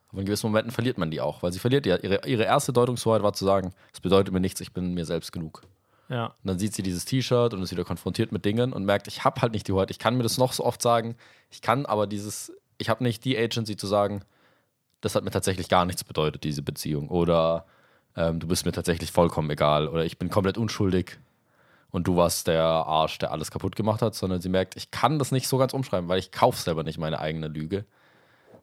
Aber 0.09 0.21
in 0.21 0.27
gewissen 0.27 0.47
Momenten 0.47 0.71
verliert 0.71 0.99
man 0.99 1.11
die 1.11 1.21
auch, 1.21 1.43
weil 1.43 1.53
sie 1.53 1.59
verliert 1.59 1.87
ja. 1.87 1.97
Ihre, 1.97 2.27
ihre 2.27 2.45
erste 2.45 2.73
Deutungshoheit 2.73 3.23
war 3.23 3.33
zu 3.33 3.45
sagen, 3.45 3.73
es 3.93 4.01
bedeutet 4.01 4.33
mir 4.33 4.41
nichts, 4.41 4.61
ich 4.61 4.73
bin 4.73 4.95
mir 4.95 5.05
selbst 5.05 5.33
genug. 5.33 5.63
Ja. 6.09 6.27
Und 6.27 6.45
dann 6.45 6.59
sieht 6.59 6.75
sie 6.75 6.83
dieses 6.83 7.05
T-Shirt 7.05 7.55
und 7.55 7.63
ist 7.63 7.73
wieder 7.73 7.85
konfrontiert 7.85 8.31
mit 8.31 8.45
Dingen 8.45 8.73
und 8.73 8.85
merkt, 8.85 9.09
ich 9.09 9.25
habe 9.25 9.41
halt 9.41 9.53
nicht 9.53 9.67
die 9.67 9.73
Hoheit. 9.73 9.91
Ich 9.91 9.99
kann 9.99 10.17
mir 10.17 10.23
das 10.23 10.39
noch 10.39 10.53
so 10.53 10.65
oft 10.65 10.83
sagen. 10.83 11.17
Ich 11.51 11.63
kann 11.63 11.87
aber 11.87 12.07
dieses, 12.07 12.53
ich 12.79 12.89
habe 12.89 13.03
nicht 13.05 13.25
die 13.25 13.37
Agency 13.39 13.77
zu 13.77 13.87
sagen, 13.87 14.23
das 15.01 15.15
hat 15.15 15.25
mir 15.25 15.31
tatsächlich 15.31 15.69
gar 15.69 15.85
nichts 15.85 16.05
bedeutet, 16.05 16.45
diese 16.45 16.63
Beziehung. 16.63 17.09
Oder 17.09 17.67
ähm, 18.17 18.41
du 18.41 18.47
bist 18.47 18.65
mir 18.65 18.73
tatsächlich 18.73 19.13
vollkommen 19.13 19.51
egal. 19.51 19.89
Oder 19.89 20.05
ich 20.05 20.19
bin 20.19 20.31
komplett 20.31 20.57
unschuldig 20.59 21.19
und 21.91 22.07
du 22.07 22.17
warst 22.17 22.47
der 22.47 22.65
Arsch, 22.65 23.19
der 23.19 23.31
alles 23.31 23.51
kaputt 23.51 23.77
gemacht 23.77 24.01
hat. 24.03 24.15
Sondern 24.15 24.41
sie 24.41 24.49
merkt, 24.49 24.77
ich 24.77 24.91
kann 24.91 25.19
das 25.19 25.31
nicht 25.31 25.47
so 25.47 25.59
ganz 25.59 25.75
umschreiben, 25.75 26.09
weil 26.09 26.19
ich 26.19 26.33
kaufe 26.33 26.61
selber 26.61 26.83
nicht 26.85 26.99
meine 26.99 27.19
eigene 27.21 27.49
Lüge. 27.49 27.85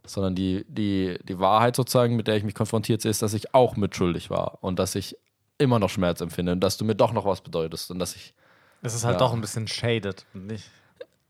Sondern 0.06 0.34
die, 0.34 0.65
die, 0.68 1.20
die 1.24 1.38
Wahrheit 1.39 1.75
sozusagen, 1.75 2.15
mit 2.15 2.27
der 2.27 2.36
ich 2.36 2.44
mich 2.44 2.56
konfrontiert 2.56 3.01
sehe, 3.01 3.12
ist, 3.12 3.22
dass 3.22 3.36
ich 3.36 3.53
auch 3.53 3.75
mitschuldig 3.75 4.32
war 4.32 4.58
und 4.62 4.80
dass 4.80 4.96
ich 4.96 5.15
immer 5.60 5.77
noch 5.77 5.91
Schmerz 5.91 6.22
empfinde 6.22 6.53
und 6.53 6.60
dass 6.60 6.77
du 6.77 6.86
mir 6.86 6.96
doch 6.96 7.13
noch 7.13 7.25
was 7.25 7.41
bedeutest 7.41 7.91
und 7.91 8.00
dass 8.00 8.15
ich 8.15 8.34
Es 8.82 8.96
ist 8.96 9.03
halt 9.03 9.13
Ja. 9.13 9.20
doch 9.20 9.34
ein 9.34 9.41
bisschen 9.41 9.68
shaded 9.68 10.25
und 10.34 10.48
nicht. 10.48 10.68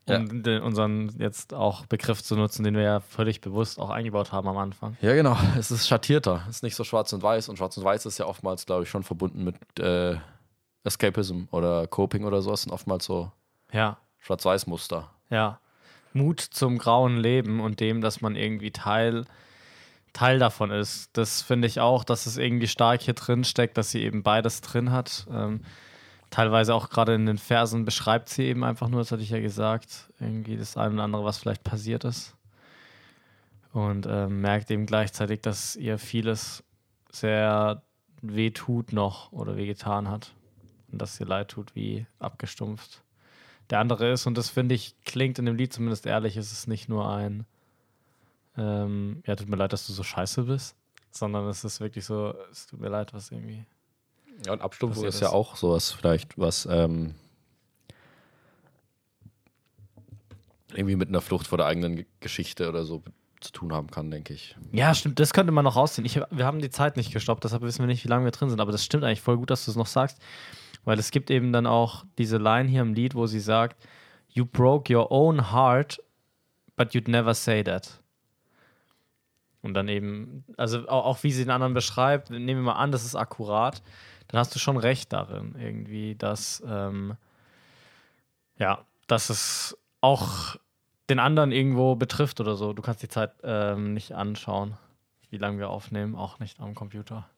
Ja. 0.10 0.17
Um 0.17 0.41
den, 0.43 0.62
unseren 0.63 1.10
jetzt 1.20 1.53
auch 1.53 1.86
Begriff 1.86 2.24
zu 2.24 2.36
nutzen, 2.36 2.63
den 2.63 2.74
wir 2.75 2.81
ja 2.81 3.00
völlig 3.01 3.39
bewusst 3.39 3.79
auch 3.79 3.89
eingebaut 3.91 4.31
haben 4.31 4.48
am 4.48 4.58
Anfang. 4.58 4.98
Ja, 5.01 5.13
genau. 5.13 5.38
Es 5.58 5.70
ist 5.72 5.88
schattierter. 5.88 6.43
Es 6.50 6.58
ist 6.58 6.63
nicht 6.63 6.75
so 6.75 6.84
schwarz 6.84 7.13
und 7.13 7.22
weiß. 7.22 7.50
Und 7.50 7.58
schwarz 7.58 7.77
und 7.77 7.84
weiß 7.84 8.05
ist 8.08 8.17
ja 8.17 8.25
oftmals, 8.25 8.65
glaube 8.65 8.84
ich, 8.84 8.89
schon 8.89 9.03
verbunden 9.03 9.43
mit 9.43 9.55
äh, 9.79 10.17
Escapism 10.84 11.43
oder 11.51 11.86
Coping 11.88 12.25
oder 12.25 12.41
sowas. 12.41 12.65
Und 12.65 12.72
oftmals 12.74 13.05
so 13.05 13.31
Ja, 13.72 13.98
Schwarz-Weiß-Muster. 14.20 15.10
ja. 15.29 15.60
Mut 16.13 16.41
zum 16.41 16.77
grauen 16.77 17.15
Leben 17.17 17.62
und 17.62 17.79
dem, 17.79 18.01
dass 18.01 18.20
man 18.20 18.36
irgendwie 18.36 18.72
Teil, 18.72 19.24
Teil 20.12 20.39
davon 20.39 20.70
ist. 20.70 21.10
Das 21.13 21.41
finde 21.41 21.70
ich 21.70 21.79
auch, 21.79 22.03
dass 22.03 22.25
es 22.25 22.36
irgendwie 22.36 22.67
stark 22.67 23.01
hier 23.01 23.13
drin 23.13 23.46
steckt, 23.46 23.77
dass 23.77 23.91
sie 23.91 24.01
eben 24.03 24.22
beides 24.22 24.60
drin 24.60 24.91
hat. 24.91 25.25
Ähm, 25.31 25.62
teilweise 26.32 26.74
auch 26.74 26.90
gerade 26.90 27.14
in 27.14 27.28
den 27.28 27.38
Versen 27.38 27.86
beschreibt 27.86 28.30
sie 28.30 28.46
eben 28.46 28.64
einfach 28.64 28.90
nur, 28.90 29.02
das 29.02 29.12
hatte 29.12 29.22
ich 29.22 29.30
ja 29.30 29.40
gesagt, 29.40 30.12
irgendwie 30.20 30.58
das 30.58 30.78
eine 30.78 30.96
oder 30.96 31.04
andere, 31.04 31.24
was 31.24 31.38
vielleicht 31.38 31.64
passiert 31.64 32.04
ist. 32.04 32.36
Und 33.74 34.08
ähm, 34.10 34.42
merkt 34.42 34.72
eben 34.72 34.86
gleichzeitig, 34.86 35.42
dass 35.42 35.76
ihr 35.76 36.00
vieles 36.00 36.64
sehr 37.12 37.84
weh 38.22 38.51
tut 38.51 38.92
noch 38.92 39.32
oder 39.32 39.55
wehgetan 39.55 40.10
hat. 40.10 40.34
Und 40.92 41.01
dass 41.01 41.20
ihr 41.20 41.25
leid 41.25 41.50
tut, 41.50 41.75
wie 41.75 42.05
abgestumpft 42.20 43.03
der 43.70 43.79
andere 43.79 44.12
ist. 44.12 44.25
Und 44.25 44.38
das 44.38 44.50
finde 44.50 44.75
ich, 44.75 44.96
klingt 45.05 45.40
in 45.40 45.46
dem 45.46 45.55
Lied 45.55 45.72
zumindest 45.72 46.05
ehrlich. 46.05 46.36
Es 46.36 46.51
ist 46.51 46.68
nicht 46.68 46.90
nur 46.90 47.10
ein, 47.10 47.46
ähm, 48.58 49.24
ja, 49.25 49.36
tut 49.36 49.48
mir 49.48 49.55
leid, 49.55 49.72
dass 49.72 49.88
du 49.88 49.94
so 49.94 50.03
scheiße 50.03 50.44
bist, 50.44 50.75
sondern 51.12 51.48
es 51.48 51.64
ist 51.64 51.79
wirklich 51.79 52.05
so, 52.05 52.34
es 52.51 52.68
tut 52.68 52.82
mir 52.82 52.90
leid, 52.90 53.14
was 53.14 53.32
irgendwie. 53.32 53.66
Ja, 54.46 54.53
und 54.53 54.61
Abstumpfung 54.61 55.05
ist 55.05 55.20
ja 55.22 55.29
auch 55.29 55.55
sowas 55.55 55.91
vielleicht, 55.91 56.37
was 56.37 56.67
ähm, 56.70 57.13
irgendwie 60.74 60.96
mit 60.96 61.09
einer 61.09 61.22
Flucht 61.22 61.48
vor 61.48 61.57
der 61.57 61.67
eigenen 61.67 61.98
Ge- 61.98 62.05
Geschichte 62.20 62.67
oder 62.70 62.85
so 62.85 63.03
zu 63.39 63.51
tun 63.51 63.74
haben 63.74 63.89
kann, 63.91 64.09
denke 64.11 64.33
ich. 64.33 64.55
Ja, 64.72 64.94
stimmt, 64.94 65.20
das 65.20 65.33
könnte 65.33 65.51
man 65.51 65.63
noch 65.65 65.75
rausziehen. 65.75 66.05
Ich, 66.05 66.20
wir 66.29 66.46
haben 66.46 66.59
die 66.59 66.70
Zeit 66.70 66.96
nicht 66.98 67.11
gestoppt, 67.11 67.44
deshalb 67.44 67.63
wissen 67.63 67.79
wir 67.79 67.87
nicht, 67.87 68.03
wie 68.03 68.07
lange 68.07 68.24
wir 68.25 68.31
drin 68.31 68.50
sind, 68.50 68.59
aber 68.61 68.72
das 68.72 68.85
stimmt 68.85 69.03
eigentlich 69.03 69.22
voll 69.22 69.37
gut, 69.37 69.50
dass 69.50 69.65
du 69.65 69.72
es 69.72 69.77
noch 69.77 69.87
sagst, 69.87 70.20
weil 70.85 70.98
es 70.98 71.11
gibt 71.11 71.29
eben 71.29 71.51
dann 71.51 71.67
auch 71.67 72.05
diese 72.17 72.37
Line 72.37 72.70
hier 72.70 72.81
im 72.81 72.94
Lied, 72.94 73.15
wo 73.15 73.27
sie 73.27 73.39
sagt, 73.39 73.81
You 74.33 74.46
broke 74.46 74.96
your 74.96 75.11
own 75.11 75.51
heart, 75.51 76.01
but 76.77 76.94
you'd 76.94 77.09
never 77.09 77.33
say 77.33 77.63
that. 77.63 78.00
Und 79.61 79.74
dann 79.74 79.87
eben, 79.89 80.46
also 80.57 80.87
auch, 80.87 81.05
auch 81.05 81.24
wie 81.24 81.31
sie 81.31 81.44
den 81.44 81.51
anderen 81.51 81.74
beschreibt, 81.74 82.29
nehmen 82.29 82.48
wir 82.48 82.74
mal 82.74 82.74
an, 82.74 82.91
das 82.91 83.03
ist 83.03 83.15
akkurat, 83.15 83.83
dann 84.31 84.39
hast 84.39 84.55
du 84.55 84.59
schon 84.59 84.77
recht 84.77 85.11
darin, 85.11 85.55
irgendwie, 85.59 86.15
dass, 86.15 86.63
ähm, 86.65 87.17
ja, 88.57 88.85
dass 89.07 89.29
es 89.29 89.77
auch 90.00 90.55
den 91.09 91.20
anderen 91.20 91.51
irgendwo 91.51 91.96
betrifft 91.96 92.39
oder 92.39 92.55
so. 92.55 92.72
Du 92.72 92.81
kannst 92.81 93.03
die 93.03 93.09
Zeit 93.09 93.33
ähm, 93.44 93.94
nicht 93.94 94.13
anschauen, 94.13 94.77
wie 95.29 95.37
lange 95.37 95.59
wir 95.59 95.70
aufnehmen, 95.70 96.15
auch 96.15 96.39
nicht 96.39 96.61
am 96.61 96.75
Computer. 96.75 97.29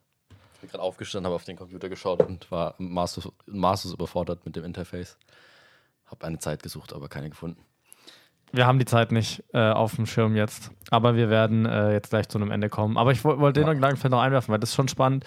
Ich 0.53 0.59
bin 0.61 0.69
gerade 0.69 0.83
aufgestanden, 0.83 1.25
habe 1.25 1.35
auf 1.35 1.45
den 1.45 1.57
Computer 1.57 1.89
geschaut 1.89 2.21
und 2.21 2.49
war 2.51 2.75
maßlos, 2.77 3.31
maßlos 3.47 3.93
überfordert 3.95 4.45
mit 4.45 4.55
dem 4.55 4.63
Interface. 4.63 5.17
Habe 6.05 6.27
eine 6.27 6.37
Zeit 6.37 6.61
gesucht, 6.61 6.93
aber 6.93 7.09
keine 7.09 7.31
gefunden. 7.31 7.65
Wir 8.55 8.67
haben 8.67 8.77
die 8.77 8.85
Zeit 8.85 9.11
nicht 9.11 9.43
äh, 9.53 9.71
auf 9.71 9.95
dem 9.95 10.05
Schirm 10.05 10.35
jetzt, 10.35 10.69
aber 10.91 11.15
wir 11.15 11.29
werden 11.31 11.65
äh, 11.65 11.91
jetzt 11.91 12.11
gleich 12.11 12.29
zu 12.29 12.37
einem 12.37 12.51
Ende 12.51 12.69
kommen. 12.69 12.97
Aber 12.99 13.11
ich 13.11 13.23
woll- 13.25 13.39
wollte 13.39 13.61
den 13.61 13.75
Gedanken 13.75 13.97
vielleicht 13.97 14.11
noch 14.11 14.21
einwerfen, 14.21 14.51
weil 14.51 14.59
das 14.59 14.69
ist 14.69 14.75
schon 14.75 14.87
spannend, 14.87 15.25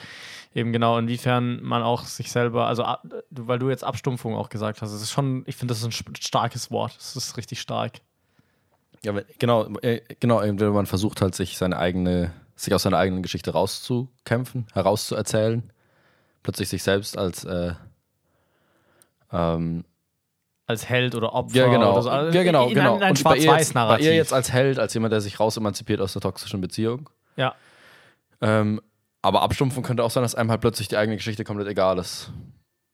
eben 0.55 0.73
genau, 0.73 0.97
inwiefern 0.97 1.61
man 1.63 1.83
auch 1.83 2.05
sich 2.05 2.31
selber, 2.31 2.67
also 2.69 2.85
a- 2.85 3.03
du- 3.05 3.49
weil 3.49 3.59
du 3.59 3.69
jetzt 3.69 3.83
Abstumpfung 3.83 4.37
auch 4.37 4.49
gesagt 4.49 4.81
hast, 4.81 4.93
es 4.93 5.03
ist 5.03 5.11
schon, 5.11 5.43
ich 5.47 5.57
finde, 5.57 5.73
das 5.75 5.83
ist 5.83 5.87
ein 6.07 6.15
starkes 6.17 6.71
Wort. 6.71 6.97
Es 6.99 7.17
ist 7.17 7.37
richtig 7.37 7.61
stark. 7.61 7.95
Ja, 9.03 9.13
genau, 9.41 9.67
äh, 9.83 10.01
genau, 10.21 10.41
wenn 10.41 10.57
man 10.73 10.87
versucht 10.87 11.21
halt, 11.21 11.35
sich 11.35 11.59
seine 11.59 11.79
eigene, 11.79 12.33
sich 12.55 12.73
aus 12.75 12.85
seiner 12.85 12.99
eigenen 12.99 13.23
Geschichte 13.23 13.51
rauszukämpfen, 13.53 14.67
herauszuerzählen, 14.73 15.65
plötzlich 16.45 16.69
sich 16.69 16.85
selbst 16.85 17.19
als 17.19 17.45
äh, 17.45 17.75
ähm, 19.33 19.85
Als 20.67 20.89
Held 20.89 21.15
oder 21.15 21.33
Opfer 21.33 21.57
ja, 21.57 21.69
genau, 21.69 21.93
oder 21.93 22.03
so. 22.03 22.11
Also 22.11 22.37
ja, 22.37 22.43
genau, 22.43 22.69
genau. 22.69 22.97
Ein, 22.97 23.03
ein 23.03 23.11
Und 23.13 23.23
bei 23.25 23.37
ihr, 23.37 23.57
jetzt, 23.57 23.75
bei 23.75 24.01
ihr 24.01 24.15
jetzt 24.15 24.33
als 24.33 24.53
Held, 24.53 24.79
als 24.79 24.95
jemand, 24.95 25.13
der 25.13 25.21
sich 25.21 25.39
rausemanzipiert 25.39 26.01
aus 26.01 26.13
der 26.13 26.23
toxischen 26.23 26.61
Beziehung. 26.61 27.09
Ja, 27.37 27.55
Ähm, 28.41 28.81
aber 29.23 29.43
Abstumpfen 29.43 29.83
könnte 29.83 30.05
auch 30.05 30.11
sein, 30.11 30.23
dass 30.23 30.35
einem 30.35 30.51
halt 30.51 30.61
plötzlich 30.61 30.89
die 30.89 30.97
eigene 30.97 31.17
Geschichte 31.17 31.45
komplett 31.45 31.69
egal 31.69 31.99
ist. 31.99 32.33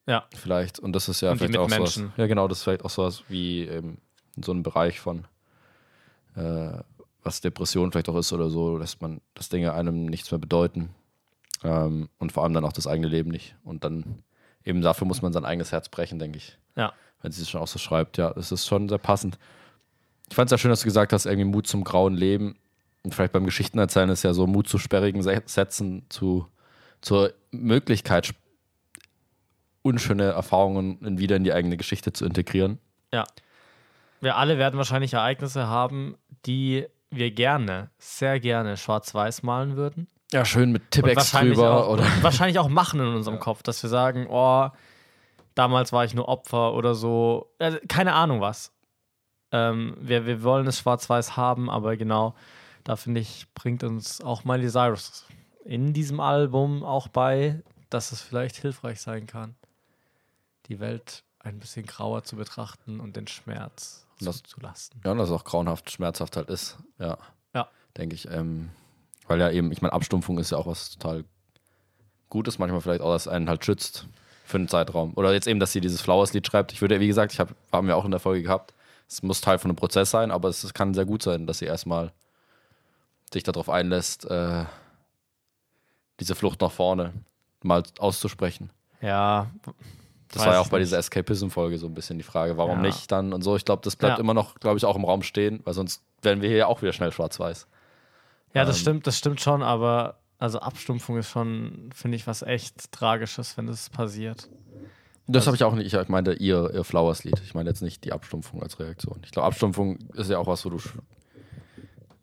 ja, 0.06 0.24
Vielleicht. 0.35 0.78
Und 0.78 0.92
das 0.94 1.08
ist 1.08 1.20
ja 1.20 1.30
Und 1.32 1.38
vielleicht 1.38 1.58
auch 1.58 1.68
sowas. 1.68 2.02
Ja, 2.16 2.26
genau, 2.26 2.48
das 2.48 2.58
ist 2.58 2.64
vielleicht 2.64 2.85
auch 2.85 2.90
sowas 2.90 3.24
wie 3.28 3.64
ähm, 3.64 3.98
in 4.37 4.42
so 4.42 4.52
einem 4.52 4.62
Bereich 4.62 5.00
von 5.00 5.26
äh, 6.35 6.78
was 7.22 7.40
Depression 7.40 7.92
vielleicht 7.92 8.08
auch 8.08 8.16
ist 8.16 8.32
oder 8.32 8.50
so, 8.50 8.78
dass 8.78 9.00
man, 9.00 9.20
dass 9.35 9.48
Dinge 9.48 9.72
einem 9.74 10.06
nichts 10.06 10.30
mehr 10.30 10.38
bedeuten. 10.38 10.90
Ähm, 11.64 12.08
und 12.18 12.32
vor 12.32 12.44
allem 12.44 12.54
dann 12.54 12.64
auch 12.64 12.72
das 12.72 12.87
eigene 12.87 13.08
Leben 13.08 13.30
nicht. 13.30 13.54
Und 13.62 13.85
dann 13.85 14.22
eben 14.64 14.81
dafür 14.81 15.07
muss 15.07 15.22
man 15.22 15.33
sein 15.33 15.44
eigenes 15.44 15.72
Herz 15.72 15.88
brechen, 15.88 16.18
denke 16.18 16.38
ich. 16.38 16.59
ja. 16.77 16.92
Wenn 17.22 17.31
sie 17.31 17.42
es 17.42 17.51
schon 17.51 17.61
auch 17.61 17.68
so 17.68 17.79
schreibt, 17.79 18.18
ja, 18.18 18.33
das 18.33 18.51
ist 18.51 18.66
schon 18.66 18.88
sehr 18.88 18.98
passend. 18.98 19.38
Ich 20.29 20.35
fand 20.35 20.48
es 20.48 20.51
ja 20.51 20.59
schön, 20.59 20.70
dass 20.70 20.81
du 20.81 20.87
gesagt 20.87 21.12
hast, 21.12 21.25
irgendwie 21.25 21.44
Mut 21.44 21.68
zum 21.68 21.85
grauen 21.85 22.14
Leben. 22.14 22.57
Und 23.05 23.14
vielleicht 23.14 23.33
beim 23.33 23.44
Geschichtenerzählen 23.44 24.11
ist 24.11 24.25
ja 24.25 24.35
so 24.35 24.48
Mut 24.48 24.68
zu 24.68 24.79
sperrigen 24.79 25.22
Sätzen, 25.22 26.05
zu, 26.09 26.48
zur 27.01 27.33
Möglichkeit, 27.53 28.35
unschöne 29.83 30.25
Erfahrungen 30.25 31.18
wieder 31.18 31.37
in 31.37 31.44
die 31.44 31.53
eigene 31.53 31.77
Geschichte 31.77 32.12
zu 32.12 32.25
integrieren. 32.25 32.79
Ja. 33.12 33.25
Wir 34.20 34.37
alle 34.37 34.59
werden 34.59 34.79
wahrscheinlich 34.79 35.14
Ereignisse 35.14 35.66
haben, 35.66 36.16
die 36.46 36.87
wir 37.11 37.31
gerne, 37.31 37.90
sehr 37.98 38.40
gerne 38.40 38.77
schwarz-weiß 38.77 39.42
malen 39.42 39.77
würden. 39.77 40.09
Ja, 40.33 40.45
schön 40.45 40.73
mit 40.73 40.90
Tippex 40.90 41.31
drüber. 41.33 41.85
auch, 41.85 41.88
Oder 41.92 42.05
wahrscheinlich 42.23 42.59
auch 42.59 42.68
machen 42.68 43.01
in 43.01 43.07
unserem 43.14 43.38
Kopf, 43.38 43.62
dass 43.62 43.83
wir 43.83 43.90
sagen, 43.90 44.27
oh, 44.31 44.71
damals 45.55 45.92
war 45.92 46.05
ich 46.05 46.14
nur 46.14 46.29
Opfer 46.29 46.73
oder 46.75 46.95
so. 46.95 47.51
Also, 47.59 47.79
keine 47.88 48.14
Ahnung 48.14 48.40
was. 48.40 48.73
Ähm, 49.53 49.95
wir, 50.01 50.25
wir 50.27 50.42
wollen 50.42 50.66
es 50.66 50.79
schwarz-weiß 50.79 51.37
haben, 51.37 51.68
aber 51.68 51.97
genau, 51.97 52.35
da 52.85 52.97
finde 52.97 53.21
ich, 53.21 53.47
bringt 53.55 53.85
uns 53.85 54.23
auch 54.23 54.45
Miley 54.45 54.71
Cyrus 54.71 55.27
in 55.64 55.92
diesem 55.92 56.21
Album 56.21 56.83
auch 56.83 57.09
bei, 57.09 57.62
dass 57.90 58.12
es 58.12 58.23
vielleicht 58.23 58.57
hilfreich 58.57 59.01
sein 59.03 59.27
kann, 59.27 59.55
die 60.66 60.81
Welt 60.81 61.23
ein 61.40 61.59
bisschen 61.59 61.85
grauer 61.87 62.25
zu 62.25 62.37
betrachten 62.37 62.99
und 63.01 63.14
den 63.16 63.27
Schmerz 63.29 64.07
Das- 64.21 64.38
zuzulassen. 64.42 64.99
ja, 65.05 65.12
und 65.12 65.18
das 65.18 65.31
auch 65.31 65.45
grauenhaft, 65.45 65.90
schmerzhaft 65.90 66.37
halt 66.37 66.49
ist. 66.49 66.79
Ja. 66.99 67.18
Ja. 67.55 67.68
Denke 67.99 68.14
ich. 68.14 68.29
Ähm, 68.31 68.71
weil 69.33 69.40
ja 69.40 69.51
eben, 69.51 69.73
ich 69.73 69.81
meine, 69.81 69.95
Abstumpfung 69.95 70.37
ist 70.38 70.51
ja 70.51 70.59
auch 70.59 70.66
was 70.66 70.90
total 70.90 71.25
Gutes, 72.29 72.59
manchmal 72.59 72.83
vielleicht 72.83 73.01
auch, 73.01 73.12
dass 73.12 73.27
einen 73.29 73.49
halt 73.49 73.64
schützt 73.64 74.07
für 74.45 74.59
einen 74.59 74.68
Zeitraum. 74.68 75.12
Oder 75.16 75.33
jetzt 75.33 75.47
eben, 75.47 75.59
dass 75.59 75.73
sie 75.73 75.81
dieses 75.81 76.03
Flowers-Lied 76.03 76.47
schreibt. 76.47 76.73
Ich 76.73 76.83
würde, 76.83 77.01
wie 77.01 77.07
gesagt, 77.07 77.33
ich 77.33 77.40
habe, 77.40 77.55
haben 77.73 77.87
wir 77.87 77.97
auch 77.97 78.05
in 78.05 78.11
der 78.11 78.21
Folge 78.21 78.42
gehabt, 78.42 78.75
Es 79.09 79.23
muss 79.23 79.40
Teil 79.40 79.59
von 79.59 79.71
einem 79.71 79.77
Prozess 79.77 80.11
sein, 80.11 80.31
aber 80.31 80.51
es 80.51 80.75
kann 80.75 80.92
sehr 80.92 81.07
gut 81.07 81.23
sein, 81.23 81.47
dass 81.47 81.59
sie 81.61 81.64
erstmal 81.64 82.12
sich 83.33 83.42
darauf 83.42 83.71
einlässt, 83.71 84.27
äh, 84.31 84.64
diese 86.21 86.35
Flucht 86.35 86.61
nach 86.61 86.73
vorne 86.73 87.12
mal 87.62 87.83
auszusprechen. 87.99 88.71
Ja. 89.01 89.51
Das 90.29 90.45
war 90.45 90.53
ja 90.55 90.61
auch 90.61 90.68
bei 90.68 90.79
dieser 90.79 90.99
Escapism-Folge 90.99 91.79
so 91.79 91.87
ein 91.87 91.95
bisschen 91.95 92.18
die 92.18 92.25
Frage, 92.25 92.57
warum 92.59 92.77
Ja. 92.83 92.88
nicht 92.88 93.11
dann 93.11 93.33
und 93.33 93.40
so. 93.42 93.57
Ich 93.57 93.64
glaube, 93.64 93.83
das 93.83 93.97
bleibt 93.97 94.18
Ja. 94.18 94.21
immer 94.21 94.35
noch, 94.35 94.55
glaube 94.57 94.77
ich, 94.79 94.85
auch 94.85 94.97
im 94.97 95.05
Raum 95.05 95.23
stehen, 95.23 95.61
weil 95.64 95.73
sonst 95.75 96.03
werden 96.23 96.40
wir 96.42 96.49
hier 96.51 96.59
ja 96.59 96.66
auch 96.66 96.83
wieder 96.83 96.92
schnell 96.92 97.12
schwarz-weiß. 97.12 97.66
Ja, 98.55 98.65
das 98.65 98.77
Ähm. 98.77 98.81
stimmt, 98.83 99.07
das 99.07 99.19
stimmt 99.19 99.41
schon, 99.41 99.62
aber 99.62 100.19
also 100.38 100.59
Abstumpfung 100.59 101.19
ist 101.19 101.29
schon, 101.31 101.91
finde 101.95 102.17
ich, 102.17 102.27
was 102.27 102.43
echt 102.43 102.91
Tragisches, 102.93 103.57
wenn 103.57 103.67
das 103.67 103.88
passiert. 103.91 104.49
Das 105.29 105.47
habe 105.47 105.57
ich 105.57 105.62
auch 105.65 105.75
nicht. 105.75 105.93
Ich 105.95 106.09
meinte 106.09 106.33
ihr, 106.35 106.71
ihr 106.75 106.83
Flowers-Lied. 106.85 107.41
Ich 107.45 107.55
meine 107.55 107.69
jetzt 107.71 107.81
nicht 107.81 108.05
die 108.05 108.12
Abstumpfung 108.12 108.61
als 108.62 108.81
Reaktion. 108.81 109.21
Ich 109.25 109.31
glaube, 109.31 109.47
Abstumpfung 109.47 109.99
ist 110.15 110.29
ja 110.29 110.38
auch 110.38 110.49
was, 110.49 110.65
wo 110.65 110.71
du. 110.71 110.79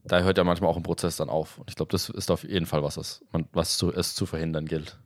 Da 0.03 0.19
hört 0.19 0.37
ja 0.37 0.43
manchmal 0.43 0.69
auch 0.69 0.75
ein 0.77 0.83
Prozess 0.83 1.15
dann 1.17 1.29
auf. 1.29 1.57
Und 1.59 1.69
ich 1.69 1.75
glaube, 1.75 1.91
das 1.91 2.09
ist 2.09 2.29
auf 2.29 2.43
jeden 2.43 2.65
Fall 2.65 2.83
was, 2.83 2.97
was, 2.97 3.23
man, 3.31 3.47
was 3.53 3.77
zu, 3.77 3.93
es 3.93 4.15
zu 4.15 4.25
verhindern 4.25 4.65
gilt. 4.65 4.99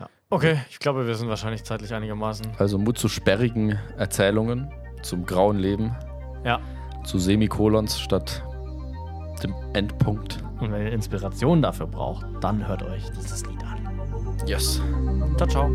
Ja. 0.00 0.08
Okay, 0.30 0.60
ich 0.70 0.78
glaube, 0.80 1.06
wir 1.06 1.14
sind 1.14 1.28
wahrscheinlich 1.28 1.62
zeitlich 1.64 1.94
einigermaßen. 1.94 2.46
Also 2.58 2.78
Mut 2.78 2.98
zu 2.98 3.08
sperrigen 3.08 3.78
Erzählungen, 3.96 4.72
zum 5.02 5.24
grauen 5.26 5.58
Leben, 5.58 5.94
Ja. 6.44 6.60
zu 7.04 7.18
Semikolons 7.18 8.00
statt 8.00 8.42
dem 9.42 9.54
Endpunkt. 9.72 10.42
Und 10.60 10.72
wenn 10.72 10.82
ihr 10.82 10.92
Inspiration 10.92 11.62
dafür 11.62 11.86
braucht, 11.86 12.26
dann 12.40 12.66
hört 12.66 12.82
euch 12.82 13.02
dieses 13.10 13.44
Lied 13.46 13.62
an. 13.64 13.78
Yes. 14.46 14.80
Ciao, 15.36 15.48
ciao. 15.48 15.70